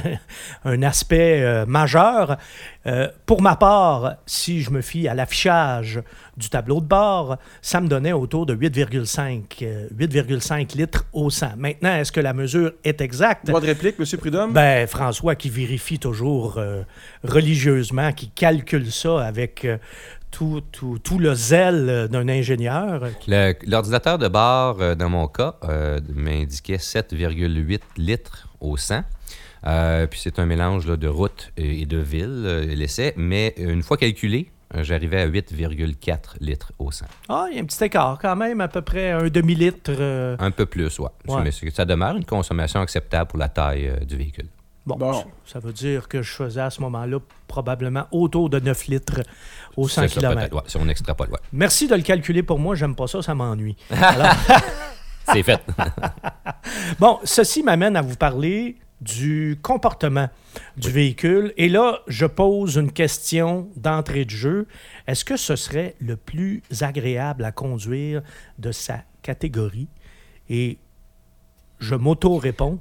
un 0.71 0.83
aspect 0.83 1.43
euh, 1.43 1.65
majeur. 1.65 2.37
Euh, 2.87 3.09
pour 3.25 3.41
ma 3.41 3.57
part, 3.57 4.17
si 4.27 4.61
je 4.61 4.71
me 4.71 4.83
fie 4.83 5.09
à 5.09 5.15
l'affichage 5.15 6.03
du 6.37 6.51
tableau 6.51 6.81
de 6.81 6.87
bord, 6.87 7.39
ça 7.63 7.81
me 7.81 7.89
donnait 7.89 8.13
autour 8.13 8.45
de 8.45 8.55
8,5 8.55 9.43
euh, 9.63 9.89
8,5 9.97 10.77
litres 10.77 11.07
au 11.15 11.31
100. 11.31 11.57
Maintenant, 11.57 11.97
est-ce 11.97 12.13
que 12.13 12.21
la 12.21 12.35
mesure 12.35 12.73
est 12.85 13.01
exacte? 13.01 13.47
Droit 13.47 13.63
de 13.63 13.67
réplique, 13.67 13.97
M. 13.99 14.05
Prudhomme? 14.19 14.53
Ben, 14.53 14.87
François 14.87 15.35
qui 15.35 15.49
vérifie 15.49 15.99
toujours 15.99 16.61
religieusement, 17.25 18.13
qui 18.13 18.29
calcule 18.29 18.93
ça 18.93 19.25
avec 19.25 19.67
tout, 20.31 20.63
tout- 20.73 20.99
tout 21.03 21.19
le 21.19 21.35
zèle 21.35 21.87
euh, 21.89 22.09
d'un 22.09 22.29
ingénieur. 22.29 23.03
L'ordinateur 23.67 24.19
de 24.19 24.29
bord, 24.29 24.77
euh, 24.81 24.95
dans 24.95 25.09
mon 25.09 25.27
cas, 25.29 25.57
euh, 25.65 25.99
m'indiquait 26.15 26.77
7,8 26.79 27.81
litres 27.97 28.49
au 28.61 28.77
100. 28.77 29.03
Euh, 29.67 30.07
puis 30.07 30.21
c'est 30.23 30.39
un 30.39 30.47
mélange 30.47 30.87
là, 30.87 30.97
de 30.97 31.09
route 31.09 31.53
et 31.57 31.85
de 31.85 31.99
ville, 31.99 32.45
euh, 32.47 32.65
l'essai. 32.75 33.13
Mais 33.17 33.55
une 33.59 33.83
fois 33.83 33.97
calculé, 33.99 34.51
j'arrivais 34.75 35.21
à 35.21 35.27
8,4 35.27 36.37
litres 36.41 36.73
au 36.79 36.91
100. 36.91 37.05
Ah, 37.29 37.47
il 37.51 37.57
y 37.57 37.59
a 37.59 37.63
un 37.63 37.67
petit 37.67 37.85
écart 37.85 38.19
quand 38.23 38.37
même, 38.37 38.61
à 38.61 38.69
peu 38.69 38.81
près 38.83 39.11
un 39.11 39.29
demi-litre. 39.29 39.91
euh, 39.99 40.37
Un 40.39 40.51
peu 40.51 40.65
plus, 40.67 40.99
ouais. 40.99 41.09
Ouais. 41.29 41.43
Mais 41.43 41.51
ça 41.71 41.85
demeure 41.85 42.17
une 42.17 42.25
consommation 42.25 42.81
acceptable 42.81 43.29
pour 43.31 43.39
la 43.39 43.49
taille 43.49 43.89
euh, 43.89 43.97
du 44.05 44.17
véhicule. 44.17 44.47
Bon, 44.87 44.97
Bon. 44.97 45.13
ça- 45.13 45.25
ça 45.45 45.59
veut 45.59 45.75
dire 45.75 46.09
que 46.09 46.23
je 46.23 46.33
faisais 46.33 46.63
à 46.63 46.71
ce 46.71 46.81
moment-là 46.81 47.19
probablement 47.47 48.07
autour 48.13 48.49
de 48.49 48.59
9 48.61 48.87
litres 48.87 49.21
au 49.77 49.89
100 49.89 50.03
C'est 50.03 50.09
ça, 50.09 50.21
km. 50.21 50.57
ouais, 50.57 50.63
si 50.67 50.77
on 50.77 50.89
extrapole, 50.89 51.31
ouais. 51.31 51.39
Merci 51.53 51.87
de 51.89 51.95
le 51.95 52.03
calculer 52.03 52.43
pour 52.43 52.59
moi, 52.59 52.75
j'aime 52.75 52.95
pas 52.95 53.07
ça, 53.07 53.23
ça 53.23 53.35
m'ennuie. 53.35 53.77
Alors, 53.91 54.33
C'est 55.33 55.43
fait. 55.43 55.61
bon, 56.99 57.19
ceci 57.25 57.63
m'amène 57.63 57.97
à 57.97 58.03
vous 58.03 58.17
parler 58.17 58.77
du 59.01 59.59
comportement 59.63 60.29
du 60.77 60.91
véhicule. 60.91 61.53
Et 61.57 61.69
là, 61.69 62.01
je 62.07 62.27
pose 62.27 62.77
une 62.77 62.93
question 62.93 63.69
d'entrée 63.77 64.25
de 64.25 64.31
jeu. 64.31 64.67
Est-ce 65.07 65.25
que 65.25 65.37
ce 65.37 65.57
serait 65.57 65.95
le 66.01 66.17
plus 66.17 66.63
agréable 66.81 67.45
à 67.45 67.53
conduire 67.53 68.23
de 68.59 68.73
sa 68.73 69.03
catégorie? 69.23 69.89
Et 70.49 70.79
je 71.79 71.95
m'auto-réponds 71.95 72.81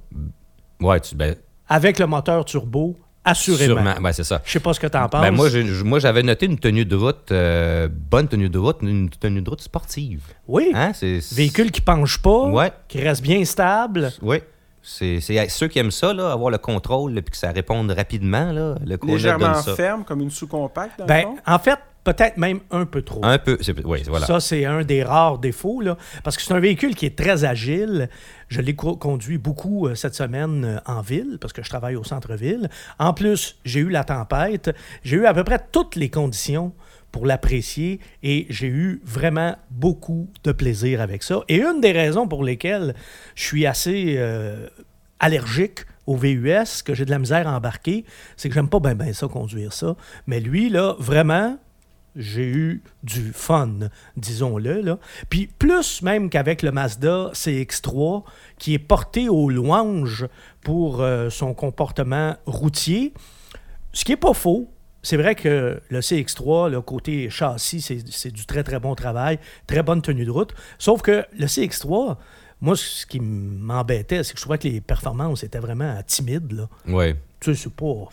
ouais, 0.82 1.00
tu, 1.00 1.16
ben, 1.16 1.36
avec 1.68 2.00
le 2.00 2.08
moteur 2.08 2.44
turbo, 2.46 2.98
assurément. 3.26 3.76
sûrement. 3.82 3.96
Ben, 4.02 4.12
c'est 4.12 4.24
ça. 4.24 4.42
Je 4.46 4.52
sais 4.52 4.60
pas 4.60 4.74
ce 4.74 4.80
que 4.80 4.88
tu 4.88 4.98
en 4.98 5.08
penses. 5.10 5.22
Ben, 5.22 5.32
moi, 5.32 5.50
j'ai- 5.50 5.64
moi, 5.84 6.00
j'avais 6.00 6.24
noté 6.24 6.46
une 6.46 6.58
tenue 6.60 6.86
de 6.86 6.96
route, 6.96 7.32
euh, 7.32 7.88
bonne 7.92 8.28
tenue 8.28 8.50
de 8.50 8.58
route, 8.58 8.78
une 8.82 9.10
tenue 9.10 9.42
de 9.42 9.50
route 9.50 9.62
sportive. 9.62 10.22
Oui. 10.48 10.72
Hein? 10.74 10.92
C'est, 10.94 11.22
c'est- 11.22 11.36
Véhicule 11.36 11.72
qui 11.72 11.82
penche 11.82 12.22
pas, 12.22 12.44
Ouais. 12.50 12.72
qui 12.88 13.02
reste 13.02 13.22
bien 13.22 13.44
stable. 13.46 14.12
Oui. 14.22 14.38
C'est, 14.82 15.20
c'est 15.20 15.50
ceux 15.50 15.68
qui 15.68 15.78
aiment 15.78 15.92
ça, 15.92 16.14
là, 16.14 16.32
avoir 16.32 16.50
le 16.50 16.58
contrôle, 16.58 17.14
puis 17.16 17.32
que 17.32 17.38
ça 17.38 17.52
réponde 17.52 17.92
rapidement. 17.92 18.52
Là, 18.54 18.76
le 18.86 18.98
Légèrement 19.06 19.52
donne 19.52 19.62
ça. 19.62 19.76
ferme, 19.76 20.04
comme 20.06 20.22
une 20.22 20.32
sous-compacte, 20.32 21.02
Ben, 21.06 21.26
en 21.46 21.60
fait, 21.60 21.78
peut-être 22.14 22.38
même 22.38 22.60
un 22.72 22.86
peu 22.86 23.02
trop. 23.02 23.20
Un 23.24 23.38
peu. 23.38 23.58
C'est, 23.62 23.74
oui, 23.86 24.04
voilà. 24.08 24.26
Ça, 24.26 24.40
c'est 24.40 24.66
un 24.66 24.84
des 24.84 25.04
rares 25.04 25.38
défauts, 25.40 25.82
là, 25.82 25.98
parce 26.24 26.36
que 26.38 26.44
c'est 26.44 26.54
un 26.54 26.60
véhicule 26.60 26.96
qui 26.96 27.06
est 27.06 27.18
très 27.18 27.44
agile. 27.46 28.10
Je 28.48 28.62
l'ai 28.62 28.76
co- 28.76 28.96
conduit 28.96 29.38
beaucoup 29.38 29.88
euh, 29.88 29.96
cette 29.96 30.16
semaine 30.16 30.66
euh, 30.66 30.78
en 30.86 31.02
ville, 31.02 31.38
parce 31.40 31.54
que 31.54 31.62
je 31.64 31.70
travaille 31.70 31.96
au 31.96 32.04
centre-ville. 32.04 32.70
En 32.98 33.14
plus, 33.14 33.58
j'ai 33.66 33.80
eu 33.82 33.90
la 33.90 34.04
tempête. 34.04 34.72
J'ai 35.04 35.18
eu 35.18 35.26
à 35.26 35.34
peu 35.34 35.44
près 35.44 35.60
toutes 35.72 35.96
les 35.96 36.10
conditions 36.10 36.74
pour 37.12 37.26
l'apprécier 37.26 38.00
et 38.22 38.46
j'ai 38.50 38.68
eu 38.68 39.02
vraiment 39.04 39.56
beaucoup 39.72 40.30
de 40.44 40.52
plaisir 40.52 41.02
avec 41.02 41.24
ça. 41.24 41.42
Et 41.48 41.56
une 41.62 41.82
des 41.82 41.92
raisons 41.92 42.28
pour 42.28 42.44
lesquelles 42.44 42.94
je 43.36 43.44
suis 43.44 43.66
assez 43.66 44.16
euh, 44.18 44.68
allergique 45.20 45.80
au 46.06 46.16
VUS, 46.16 46.82
que 46.84 46.94
j'ai 46.94 47.06
de 47.06 47.12
la 47.12 47.20
misère 47.20 47.48
à 47.48 47.56
embarquer, 47.56 48.06
c'est 48.38 48.50
que 48.50 48.56
j'aime 48.56 48.70
pas 48.70 48.80
bien 48.80 48.96
ben 48.96 49.14
ça 49.14 49.28
conduire 49.28 49.74
ça. 49.74 49.96
Mais 50.28 50.40
lui, 50.40 50.70
là, 50.70 50.96
vraiment, 51.00 51.58
j'ai 52.16 52.48
eu 52.48 52.84
du 53.04 53.32
fun, 53.34 53.90
disons-le. 54.18 54.82
Là. 54.82 55.00
Puis 55.30 55.48
plus 55.48 56.02
même 56.02 56.30
qu'avec 56.30 56.62
le 56.62 56.72
Mazda 56.72 57.32
CX3, 57.34 58.24
qui 58.58 58.74
est 58.74 58.80
porté 58.80 59.30
aux 59.30 59.50
louanges 59.50 60.28
pour 60.62 61.02
euh, 61.02 61.30
son 61.30 61.54
comportement 61.54 62.36
routier, 62.46 63.14
ce 63.94 64.06
qui 64.06 64.12
n'est 64.12 64.18
pas 64.18 64.34
faux. 64.34 64.70
C'est 65.02 65.16
vrai 65.16 65.34
que 65.34 65.82
le 65.90 66.00
CX3, 66.02 66.70
le 66.70 66.82
côté 66.82 67.30
châssis, 67.30 67.82
c'est 67.82 68.00
c'est 68.10 68.32
du 68.32 68.46
très 68.46 68.64
très 68.64 68.80
bon 68.82 68.96
travail, 68.96 69.40
très 69.66 69.82
bonne 69.82 70.02
tenue 70.02 70.26
de 70.26 70.32
route. 70.32 70.54
Sauf 70.78 71.02
que 71.02 71.24
le 71.38 71.46
CX3, 71.46 72.18
moi, 72.62 72.76
ce 72.76 73.06
qui 73.06 73.22
m'embêtait, 73.22 74.24
c'est 74.24 74.34
que 74.34 74.40
je 74.40 74.44
trouvais 74.44 74.58
que 74.58 74.68
les 74.68 74.82
performances 74.82 75.44
étaient 75.44 75.60
vraiment 75.60 75.96
timides. 76.06 76.52
Là. 76.52 76.68
Ouais. 76.88 77.16
Tu 77.40 77.56
sais, 77.56 77.64
c'est 77.64 77.74
pas. 77.74 78.10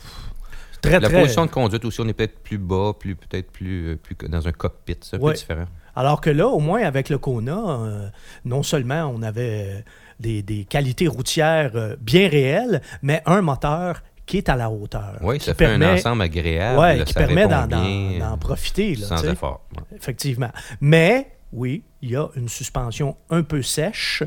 Très, 0.87 0.99
La 0.99 1.09
très. 1.09 1.21
position 1.21 1.45
de 1.45 1.51
conduite 1.51 1.85
aussi, 1.85 2.01
on 2.01 2.07
est 2.07 2.13
peut-être 2.13 2.39
plus 2.39 2.57
bas, 2.57 2.91
plus, 2.97 3.15
peut-être 3.15 3.51
plus, 3.51 3.89
euh, 3.89 3.95
plus 3.95 4.15
dans 4.29 4.47
un 4.47 4.51
cockpit. 4.51 4.97
C'est 5.01 5.17
un 5.17 5.19
Ouais. 5.19 5.33
peu 5.33 5.37
différent. 5.39 5.65
Alors 5.95 6.21
que 6.21 6.29
là, 6.29 6.47
au 6.47 6.59
moins 6.59 6.83
avec 6.83 7.09
le 7.09 7.17
Kona, 7.17 7.57
euh, 7.57 8.09
non 8.45 8.61
seulement 8.63 9.11
on 9.13 9.21
avait 9.23 9.65
euh, 9.77 9.81
des, 10.19 10.43
des 10.43 10.65
qualités 10.65 11.07
routières 11.07 11.71
euh, 11.75 11.95
bien 11.99 12.29
réelles, 12.29 12.81
mais 13.01 13.21
un 13.25 13.41
moteur 13.41 14.01
qui 14.27 14.37
est 14.37 14.49
à 14.49 14.55
la 14.55 14.69
hauteur. 14.69 15.17
Oui, 15.21 15.39
ça 15.39 15.53
fait 15.53 15.65
permet, 15.65 15.85
un 15.85 15.93
ensemble 15.95 16.21
agréable. 16.21 16.79
là, 16.99 17.03
qui 17.05 17.13
permet 17.13 17.47
d'en, 17.47 18.37
profiter. 18.37 18.95
là, 18.95 19.07
sans 19.07 19.23
effort. 19.23 19.65
ouais. 19.75 19.97
Effectivement. 19.97 20.51
Mais, 20.81 21.31
oui, 21.53 21.83
il 22.01 22.11
y 22.11 22.15
a 22.17 22.27
une 22.35 22.49
suspension 22.49 23.15
un 23.29 23.41
peu 23.43 23.61
sèche. 23.61 24.23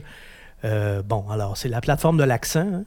Euh, 0.64 1.02
bon, 1.02 1.28
alors, 1.30 1.56
c'est 1.56 1.68
la 1.68 1.80
plateforme 1.80 2.16
de 2.16 2.24
l'accent. 2.24 2.60
hein. 2.60 2.84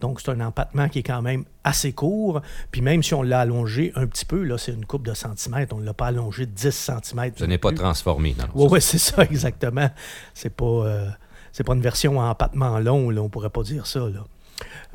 Donc, 0.00 0.20
c'est 0.20 0.30
un 0.30 0.40
empattement 0.40 0.88
qui 0.88 0.98
est 0.98 1.04
quand 1.04 1.22
même 1.22 1.44
assez 1.62 1.92
court. 1.92 2.42
Puis 2.70 2.80
même 2.82 3.02
si 3.02 3.14
on 3.14 3.22
l'a 3.22 3.40
allongé 3.40 3.92
un 3.94 4.06
petit 4.06 4.24
peu, 4.24 4.42
là, 4.42 4.58
c'est 4.58 4.72
une 4.72 4.84
coupe 4.84 5.06
de 5.06 5.14
centimètres. 5.14 5.74
On 5.74 5.80
ne 5.80 5.86
l'a 5.86 5.94
pas 5.94 6.06
allongé 6.06 6.46
de 6.46 6.50
10 6.50 6.70
centimètres. 6.70 7.38
Ce 7.38 7.44
n'est 7.44 7.58
pas 7.58 7.70
plus. 7.70 7.78
transformé. 7.78 8.36
Oui, 8.54 8.68
ouais, 8.68 8.80
c'est 8.80 8.98
ça, 8.98 9.22
exactement. 9.30 9.88
C'est 10.34 10.54
pas, 10.54 10.64
euh, 10.64 11.08
c'est 11.52 11.64
pas 11.64 11.74
une 11.74 11.80
version 11.80 12.18
en 12.18 12.28
empattement 12.28 12.78
long, 12.80 13.10
là, 13.10 13.22
on 13.22 13.28
pourrait 13.28 13.50
pas 13.50 13.62
dire 13.62 13.86
ça. 13.86 14.00
Là. 14.00 14.24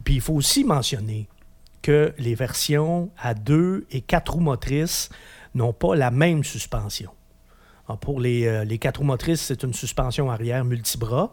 Puis 0.03 0.15
il 0.15 0.21
faut 0.21 0.33
aussi 0.33 0.63
mentionner 0.63 1.27
que 1.81 2.13
les 2.17 2.35
versions 2.35 3.09
à 3.17 3.33
deux 3.33 3.85
et 3.91 4.01
quatre 4.01 4.33
roues 4.33 4.41
motrices 4.41 5.09
n'ont 5.55 5.73
pas 5.73 5.95
la 5.95 6.11
même 6.11 6.43
suspension. 6.43 7.11
Alors, 7.89 7.97
pour 7.99 8.19
les, 8.19 8.45
euh, 8.45 8.63
les 8.65 8.77
quatre 8.77 8.97
roues 8.99 9.03
motrices, 9.05 9.41
c'est 9.41 9.63
une 9.63 9.73
suspension 9.73 10.29
arrière 10.29 10.63
multibras 10.63 11.31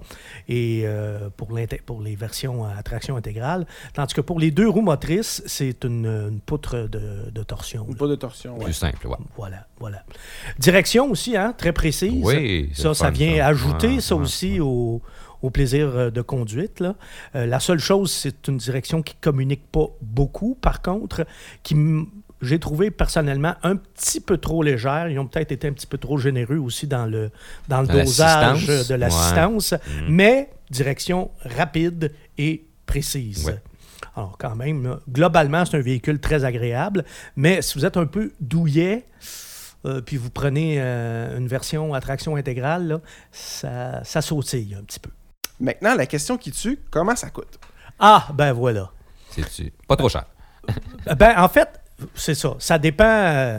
et 0.49 0.83
euh, 0.85 1.29
pour, 1.37 1.53
les 1.53 2.16
versions 2.16 2.64
à 2.64 2.83
traction 2.83 3.16
intégrale. 3.16 3.66
Tandis 3.92 4.14
que 4.14 4.23
pour 4.23 4.40
les 4.40 4.51
deux 4.51 4.66
roues 4.66 4.81
motrices, 4.81 5.42
c'est 5.45 5.85
une, 5.85 6.07
une 6.07 6.40
poutre 6.40 6.88
de, 6.88 7.31
de 7.31 7.42
torsion. 7.42 7.85
Ou 7.87 7.92
là. 7.92 7.99
pas 7.99 8.07
de 8.07 8.14
torsion, 8.14 8.57
ouais. 8.57 8.64
Plus 8.64 8.73
simple, 8.73 9.07
ouais. 9.07 9.16
Voilà, 9.37 9.66
voilà. 9.79 10.03
Direction 10.59 11.11
aussi, 11.11 11.37
hein, 11.37 11.53
très 11.57 11.73
précise. 11.73 12.23
Oui, 12.25 12.71
Ça, 12.73 12.95
ça 12.95 13.11
vient 13.11 13.37
ça. 13.37 13.47
ajouter 13.49 13.97
Ouais, 13.97 14.01
ça 14.01 14.16
ouais, 14.16 14.23
aussi 14.23 14.53
ouais. 14.55 14.61
au, 14.61 15.03
au 15.42 15.51
plaisir 15.51 15.88
euh, 15.95 16.11
de 16.11 16.23
conduite. 16.23 16.81
là. 16.81 16.95
Euh, 17.35 17.45
la 17.45 17.61
seule 17.61 17.81
chose, 17.81 18.11
c'est 18.11 18.49
une 18.49 18.57
direction 18.57 19.03
qui 19.03 19.14
communique 19.16 19.71
pas 19.71 19.88
beaucoup, 20.01 20.55
par 20.59 20.81
contre, 20.81 21.27
qui 21.62 21.75
j'ai 22.42 22.59
trouvé 22.59 22.90
personnellement 22.90 23.55
un 23.62 23.77
petit 23.77 24.20
peu 24.20 24.37
trop 24.38 24.62
légère. 24.62 25.09
Ils 25.09 25.18
ont 25.18 25.27
peut-être 25.27 25.53
été 25.53 25.68
un 25.68 25.72
petit 25.72 25.87
peu 25.87 25.99
trop 25.99 26.18
généreux 26.18 26.59
aussi 26.59 26.87
dans 26.87 27.07
le, 27.07 27.31
dans 27.68 27.81
le 27.81 27.87
Dans 27.87 27.94
dosage 27.94 28.66
de 28.66 28.94
l'assistance, 28.94 29.72
Mm. 29.72 30.07
mais 30.09 30.51
direction 30.70 31.31
rapide 31.44 32.12
et 32.38 32.64
précise. 32.85 33.46
Ouais. 33.46 33.61
Alors, 34.14 34.37
quand 34.38 34.55
même, 34.57 34.99
globalement, 35.11 35.64
c'est 35.64 35.77
un 35.77 35.81
véhicule 35.83 36.20
très 36.20 36.44
agréable, 36.44 37.05
mais 37.37 37.62
si 37.62 37.79
vous 37.79 37.85
êtes 37.85 37.96
un 37.96 38.07
peu 38.07 38.33
douillet, 38.40 39.07
euh, 39.85 40.01
puis 40.01 40.16
vous 40.16 40.31
prenez 40.31 40.77
euh, 40.79 41.38
une 41.38 41.49
version 41.49 41.94
à 41.94 42.01
traction 42.01 42.37
intégrale, 42.37 42.87
là, 42.88 43.01
ça, 43.33 44.03
ça 44.05 44.20
sautille 44.22 44.75
un 44.79 44.83
petit 44.83 45.01
peu. 45.01 45.11
Maintenant, 45.61 45.94
la 45.94 46.07
question 46.07 46.37
qui 46.37 46.51
tue, 46.51 46.79
comment 46.90 47.16
ça 47.16 47.31
coûte? 47.31 47.59
Ah, 47.99 48.29
ben 48.35 48.53
voilà. 48.53 48.90
C'est 49.51 49.72
pas 49.87 49.96
trop 49.96 50.09
cher? 50.09 50.25
Ben, 51.18 51.35
en 51.37 51.49
fait, 51.49 51.68
c'est 52.15 52.35
ça. 52.35 52.55
Ça 52.59 52.79
dépend 52.79 53.05
euh, 53.07 53.59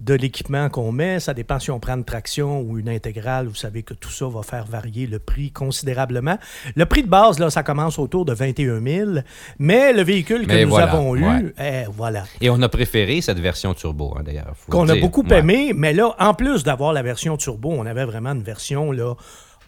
de 0.00 0.14
l'équipement 0.14 0.68
qu'on 0.68 0.90
met. 0.92 1.20
Ça 1.20 1.34
dépend 1.34 1.58
si 1.58 1.70
on 1.70 1.78
prend 1.80 1.94
une 1.94 2.04
traction 2.04 2.60
ou 2.60 2.78
une 2.78 2.88
intégrale. 2.88 3.46
Vous 3.46 3.54
savez 3.54 3.82
que 3.82 3.94
tout 3.94 4.10
ça 4.10 4.26
va 4.26 4.42
faire 4.42 4.64
varier 4.64 5.06
le 5.06 5.18
prix 5.18 5.50
considérablement. 5.50 6.38
Le 6.76 6.86
prix 6.86 7.02
de 7.02 7.08
base, 7.08 7.38
là, 7.38 7.50
ça 7.50 7.62
commence 7.62 7.98
autour 7.98 8.24
de 8.24 8.32
21 8.34 8.82
000. 8.82 9.10
Mais 9.58 9.92
le 9.92 10.02
véhicule 10.02 10.46
que 10.46 10.52
Mais 10.52 10.64
nous 10.64 10.70
voilà, 10.70 10.92
avons 10.92 11.14
eu, 11.16 11.24
ouais. 11.24 11.54
eh, 11.58 11.84
voilà. 11.90 12.24
Et 12.40 12.50
on 12.50 12.60
a 12.62 12.68
préféré 12.68 13.20
cette 13.20 13.38
version 13.38 13.72
turbo, 13.74 14.14
hein, 14.18 14.22
d'ailleurs. 14.24 14.54
qu'on 14.68 14.88
a 14.88 14.96
beaucoup 14.96 15.22
Ouais. 15.22 15.38
aimé, 15.38 15.72
mais 15.74 15.92
là, 15.92 16.14
en 16.18 16.34
plus 16.34 16.64
d'avoir 16.64 16.92
la 16.92 17.02
version 17.02 17.36
turbo, 17.36 17.70
on 17.72 17.86
avait 17.86 18.04
vraiment 18.04 18.32
une 18.32 18.42
version 18.42 18.92
là, 18.92 19.14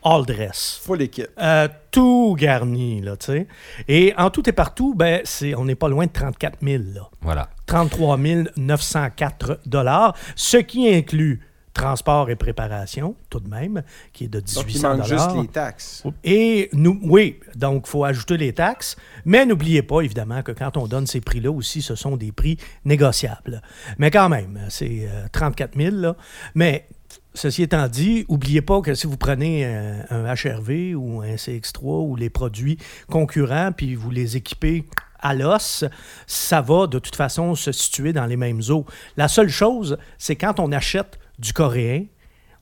all 0.05 0.25
dress. 0.27 0.81
Full 0.85 1.03
équipe. 1.03 1.29
Euh, 1.41 1.69
tout 1.91 2.37
garni, 2.39 3.01
là, 3.01 3.17
tu 3.17 3.27
sais. 3.27 3.47
Et 3.89 4.13
en 4.19 4.31
tout 4.31 4.49
et 4.49 4.53
partout, 4.53 4.95
ben, 4.95 5.21
c'est, 5.25 5.55
on 5.55 5.65
n'est 5.65 5.75
pas 5.75 5.89
loin 5.89 6.07
de 6.07 6.13
34 6.13 6.59
000, 6.63 6.83
là. 6.95 7.09
Voilà. 7.23 7.49
33 7.67 8.19
904 8.57 9.61
dollars, 9.67 10.15
ce 10.35 10.57
qui 10.57 10.89
inclut 10.89 11.41
transport 11.77 12.31
et 12.31 12.37
préparation, 12.37 13.15
tout 13.29 13.39
de 13.39 13.49
même, 13.49 13.83
qui 14.13 14.25
est 14.25 14.29
de 14.29 14.41
Donc, 14.41 14.65
il 14.69 14.79
1800 14.79 14.97
manque 14.97 15.07
juste 15.07 15.31
les 15.37 15.49
taxes. 15.49 16.03
Et 16.25 16.71
nous, 16.73 16.99
oui, 17.03 17.39
donc 17.55 17.85
il 17.87 17.91
faut 17.91 18.05
ajouter 18.05 18.39
les 18.39 18.53
taxes, 18.55 18.97
mais 19.25 19.45
n'oubliez 19.45 19.83
pas 19.83 20.01
évidemment 20.01 20.43
que 20.43 20.53
quand 20.53 20.77
on 20.77 20.87
donne 20.87 21.07
ces 21.07 21.21
prix-là 21.21 21.51
aussi, 21.51 21.83
ce 21.83 21.95
sont 21.95 22.17
des 22.17 22.33
prix 22.33 22.57
négociables. 22.85 23.61
Mais 23.99 24.11
quand 24.11 24.29
même, 24.29 24.59
c'est 24.71 25.07
euh, 25.09 25.27
34 25.33 25.77
000. 25.77 25.97
Là. 25.97 26.17
Mais 26.55 26.87
ceci 27.35 27.63
étant 27.63 27.89
dit, 27.89 28.25
n'oubliez 28.29 28.63
pas 28.63 28.81
que 28.81 28.95
si 28.95 29.07
vous 29.07 29.19
prenez 29.19 29.67
euh, 29.67 30.01
un 30.09 30.35
HRV 30.35 30.97
ou 30.97 31.21
un 31.21 31.35
CX3 31.35 32.09
ou 32.09 32.17
les 32.17 32.31
produits 32.31 32.79
concurrents, 33.11 33.73
puis 33.77 33.95
vous 33.95 34.11
les 34.11 34.37
équipez 34.37 34.87
à 35.21 35.35
l'os, 35.35 35.85
ça 36.27 36.61
va 36.61 36.87
de 36.87 36.99
toute 36.99 37.17
façon 37.17 37.55
se 37.55 37.73
situer 37.73 38.13
dans 38.13 38.27
les 38.27 38.37
mêmes 38.37 38.63
eaux. 38.71 38.87
La 39.17 39.29
seule 39.29 39.49
chose, 39.49 39.99
c'est 40.19 40.37
quand 40.37 40.61
on 40.61 40.73
achète 40.73 41.19
du 41.39 41.53
coréen, 41.53 42.05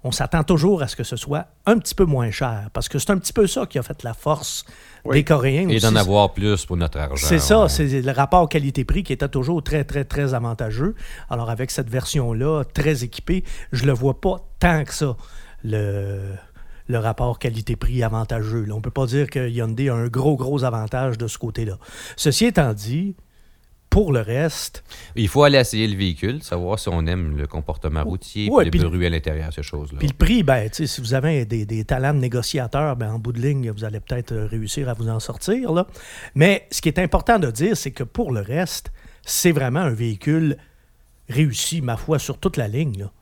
on 0.06 0.12
s'attend 0.12 0.44
toujours 0.44 0.82
à 0.82 0.86
ce 0.88 0.96
que 0.96 1.02
ce 1.02 1.16
soit 1.16 1.46
un 1.64 1.78
petit 1.78 1.94
peu 1.94 2.04
moins 2.04 2.30
cher, 2.30 2.68
parce 2.74 2.90
que 2.90 2.98
c'est 2.98 3.10
un 3.10 3.16
petit 3.16 3.32
peu 3.32 3.46
ça 3.46 3.64
qui 3.64 3.78
a 3.78 3.82
fait 3.82 4.02
la 4.02 4.12
force 4.12 4.66
Oui. 5.06 5.16
des 5.16 5.24
Coréens. 5.24 5.66
Et 5.70 5.80
d'en 5.80 5.96
avoir 5.96 6.34
plus 6.34 6.66
pour 6.66 6.76
notre 6.76 6.98
argent. 6.98 7.26
C'est 7.26 7.38
ça, 7.38 7.62
ouais. 7.62 7.68
c'est 7.70 8.02
le 8.02 8.12
rapport 8.12 8.46
qualité-prix 8.50 9.02
qui 9.02 9.14
était 9.14 9.28
toujours 9.28 9.62
très, 9.62 9.82
très, 9.84 10.04
très 10.04 10.34
avantageux. 10.34 10.94
Alors, 11.30 11.48
avec 11.48 11.70
cette 11.70 11.88
version-là, 11.88 12.64
très 12.74 13.02
équipée, 13.02 13.44
je 13.72 13.86
le 13.86 13.92
vois 13.92 14.20
pas 14.20 14.36
tant 14.58 14.84
que 14.84 14.92
ça, 14.92 15.16
le, 15.64 16.34
le 16.86 16.98
rapport 16.98 17.38
qualité-prix 17.38 18.02
avantageux. 18.02 18.64
là. 18.64 18.74
On 18.74 18.80
peut 18.80 18.90
pas 18.90 19.06
dire 19.06 19.28
que 19.30 19.48
Hyundai 19.48 19.88
a 19.88 19.94
un 19.94 20.08
gros, 20.08 20.36
gros 20.36 20.64
avantage 20.64 21.16
de 21.18 21.26
ce 21.26 21.38
côté-là. 21.38 21.78
Ceci 22.16 22.44
étant 22.46 22.72
dit, 22.74 23.14
pour 23.90 24.12
le 24.12 24.20
reste, 24.22 24.82
Il 25.14 25.28
faut 25.28 25.44
aller 25.44 25.56
essayer 25.56 25.86
le 25.86 25.96
véhicule, 25.96 26.42
savoir 26.42 26.80
si 26.80 26.88
on 26.88 27.06
aime 27.06 27.36
le 27.36 27.46
comportement 27.46 28.02
routier, 28.02 28.50
Ouais, 28.50 28.68
puis 28.68 28.80
les 28.80 28.84
le- 28.84 28.90
bruits 28.90 29.06
à 29.06 29.10
l'intérieur, 29.10 29.52
ces 29.52 29.62
choses-là. 29.62 29.98
Puis 30.00 30.08
le 30.08 30.14
prix, 30.14 30.42
ben, 30.42 30.68
si 30.72 31.00
vous 31.00 31.14
avez 31.14 31.44
des, 31.46 31.64
des 31.64 31.84
talents 31.84 32.12
de 32.12 32.18
négociateur, 32.18 32.96
ben, 32.96 33.12
en 33.12 33.18
bout 33.20 33.32
de 33.32 33.40
ligne, 33.40 33.70
vous 33.70 33.84
allez 33.84 34.00
peut-être 34.00 34.32
euh, 34.32 34.46
réussir 34.46 34.88
à 34.88 34.94
vous 34.94 35.08
en 35.08 35.20
sortir. 35.20 35.72
Là. 35.72 35.86
Mais 36.34 36.66
ce 36.72 36.80
qui 36.82 36.88
est 36.88 36.98
important 36.98 37.38
de 37.38 37.50
dire, 37.52 37.76
c'est 37.76 37.92
que 37.92 38.02
pour 38.02 38.32
le 38.32 38.40
reste, 38.40 38.90
c'est 39.22 39.52
vraiment 39.52 39.80
un 39.80 39.94
véhicule 39.94 40.56
réussi, 41.28 41.80
ma 41.80 41.96
foi, 41.96 42.18
sur 42.18 42.38
toute 42.38 42.56
la 42.56 42.66
ligne. 42.68 42.98
là. 42.98 43.12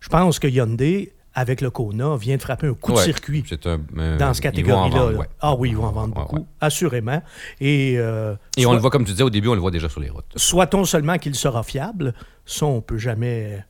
Je 0.00 0.08
pense 0.08 0.38
que 0.38 0.48
Hyundai, 0.48 1.12
avec 1.34 1.60
le 1.60 1.70
Kona, 1.70 2.16
vient 2.16 2.36
de 2.36 2.42
frapper 2.42 2.66
un 2.68 2.74
coup 2.74 2.92
de 2.92 2.98
circuit 2.98 3.44
un- 3.64 3.80
euh, 3.98 4.18
dans 4.18 4.34
cette 4.34 4.42
catégorie-là. 4.42 5.06
ouais. 5.06 5.26
Ah 5.40 5.54
oui, 5.54 5.70
ils 5.70 5.76
vont 5.76 5.84
en 5.86 5.92
vendre 5.92 6.16
Ouais, 6.16 6.22
beaucoup, 6.22 6.46
assurément. 6.60 7.22
Et, 7.60 7.94
euh, 7.98 8.34
Et 8.56 8.66
on 8.66 8.72
le 8.72 8.78
voit, 8.78 8.90
comme 8.90 9.04
tu 9.04 9.12
disais 9.12 9.22
au 9.22 9.30
début, 9.30 9.48
on 9.48 9.54
le 9.54 9.60
voit 9.60 9.70
déjà 9.70 9.88
sur 9.88 10.00
les 10.00 10.10
routes. 10.10 10.24
soit-on 10.36 10.84
seulement 10.84 11.18
qu'il 11.18 11.34
sera 11.34 11.62
fiable, 11.62 12.14
ça, 12.44 12.66
on 12.66 12.80
peut 12.80 12.98
jamais. 12.98 13.64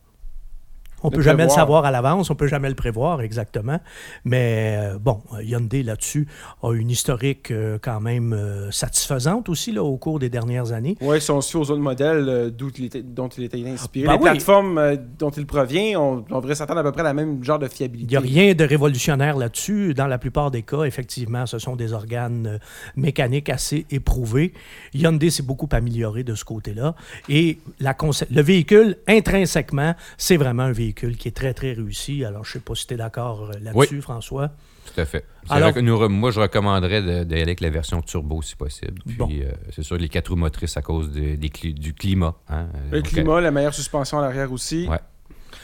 On 1.02 1.10
Le 1.10 1.16
peut 1.16 1.22
jamais 1.22 1.44
le 1.44 1.50
savoir 1.50 1.84
à 1.84 1.90
l'avance, 1.90 2.30
on 2.30 2.34
peut 2.34 2.46
jamais 2.46 2.68
le 2.68 2.74
prévoir 2.74 3.20
exactement. 3.22 3.80
Mais 4.24 4.76
euh, 4.78 4.98
bon, 4.98 5.20
Hyundai 5.42 5.82
là-dessus 5.82 6.28
a 6.62 6.72
une 6.72 6.90
historique 6.90 7.50
euh, 7.50 7.78
quand 7.80 8.00
même 8.00 8.32
euh, 8.32 8.70
satisfaisante 8.70 9.48
aussi 9.48 9.72
là, 9.72 9.82
au 9.82 9.96
cours 9.96 10.18
des 10.18 10.28
dernières 10.30 10.72
années. 10.72 10.96
Oui, 11.00 11.20
si 11.20 11.30
on 11.30 11.40
fie 11.40 11.56
aux 11.56 11.70
autres 11.70 11.76
modèles 11.76 12.52
il 12.78 12.84
était- 12.84 13.02
dont 13.02 13.28
il 13.28 13.44
était 13.44 13.66
inspiré, 13.66 14.06
Ben 14.06 14.12
les 14.14 14.18
oui. 14.18 14.30
plateformes 14.30 14.96
dont 15.18 15.30
il 15.30 15.46
provient, 15.46 15.98
on, 16.00 16.24
on 16.30 16.40
devrait 16.40 16.54
s'attendre 16.54 16.80
à 16.80 16.82
peu 16.84 16.92
près 16.92 17.00
à 17.00 17.04
la 17.04 17.14
même 17.14 17.42
genre 17.42 17.58
de 17.58 17.66
Il 17.66 17.72
fiabilité. 17.72 18.10
n'y 18.10 18.16
a 18.16 18.20
rien 18.20 18.54
de 18.54 18.64
révolutionnaire 18.64 19.36
là-dessus. 19.36 19.94
Dans 19.94 20.06
la 20.06 20.18
plupart 20.18 20.50
des 20.50 20.62
cas, 20.62 20.84
effectivement, 20.84 21.46
ce 21.46 21.58
sont 21.58 21.76
des 21.76 21.92
organes 21.92 22.58
mécaniques 22.96 23.48
assez 23.48 23.86
éprouvés. 23.90 24.52
Hyundai 24.94 25.30
s'est 25.30 25.42
beaucoup 25.42 25.68
amélioré 25.72 26.22
de 26.22 26.34
ce 26.34 26.44
côté-là. 26.44 26.94
Et 27.28 27.58
la 27.80 27.94
le 28.30 28.42
véhicule, 28.42 28.96
intrinsèquement, 29.08 29.94
c'est 30.18 30.36
vraiment 30.36 30.64
un 30.64 30.72
véhicule 30.72 30.91
qui 30.92 31.28
est 31.28 31.36
très, 31.36 31.54
très 31.54 31.72
réussi. 31.72 32.24
Alors, 32.24 32.44
je 32.44 32.50
ne 32.50 32.52
sais 32.54 32.58
pas 32.60 32.74
si 32.74 32.86
tu 32.86 32.94
es 32.94 32.96
d'accord 32.96 33.50
euh, 33.50 33.58
là-dessus, 33.60 34.00
François. 34.02 34.48
Tout 34.92 35.00
à 35.00 35.04
fait. 35.04 35.24
Alors- 35.48 35.76
nous 35.80 36.08
moi, 36.08 36.30
je 36.30 36.40
recommanderais 36.40 37.02
de- 37.02 37.24
d'aller 37.24 37.42
avec 37.42 37.60
la 37.60 37.70
version 37.70 38.00
turbo 38.02 38.42
si 38.42 38.56
possible. 38.56 39.00
Puis, 39.06 39.16
Bon. 39.16 39.28
euh, 39.30 39.52
c'est 39.70 39.82
sûr, 39.82 39.96
les 39.96 40.08
quatre 40.08 40.28
roues 40.30 40.36
motrices 40.36 40.76
à 40.76 40.82
cause 40.82 41.10
de- 41.12 41.36
des 41.36 41.48
cli- 41.48 41.74
du 41.74 41.94
climat. 41.94 42.34
hein. 42.48 42.66
Le 42.90 43.00
Donc, 43.00 43.10
climat, 43.10 43.40
la 43.40 43.50
meilleure 43.50 43.74
suspension 43.74 44.18
à 44.18 44.22
l'arrière 44.22 44.50
aussi. 44.52 44.86
Ouais. 44.88 44.98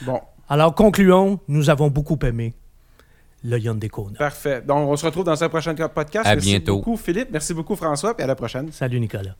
Bon, 0.02 0.20
Alors, 0.48 0.74
concluons, 0.74 1.40
nous 1.48 1.68
avons 1.70 1.88
beaucoup 1.88 2.18
aimé 2.24 2.54
le 3.44 3.58
Hyundai 3.58 3.88
Kona. 3.88 4.16
parfait. 4.18 4.62
Donc, 4.62 4.88
on 4.88 4.96
se 4.96 5.04
retrouve 5.06 5.24
dans 5.24 5.42
un 5.44 5.48
prochain 5.48 5.74
podcast. 5.74 6.26
À 6.26 6.34
merci 6.34 6.48
bientôt. 6.50 6.76
beaucoup, 6.76 6.96
Philippe. 6.96 7.28
Merci 7.32 7.54
beaucoup, 7.54 7.76
François. 7.76 8.14
Puis 8.14 8.24
à 8.24 8.26
la 8.26 8.34
prochaine. 8.34 8.70
Salut, 8.72 8.98
Nicolas. 9.00 9.34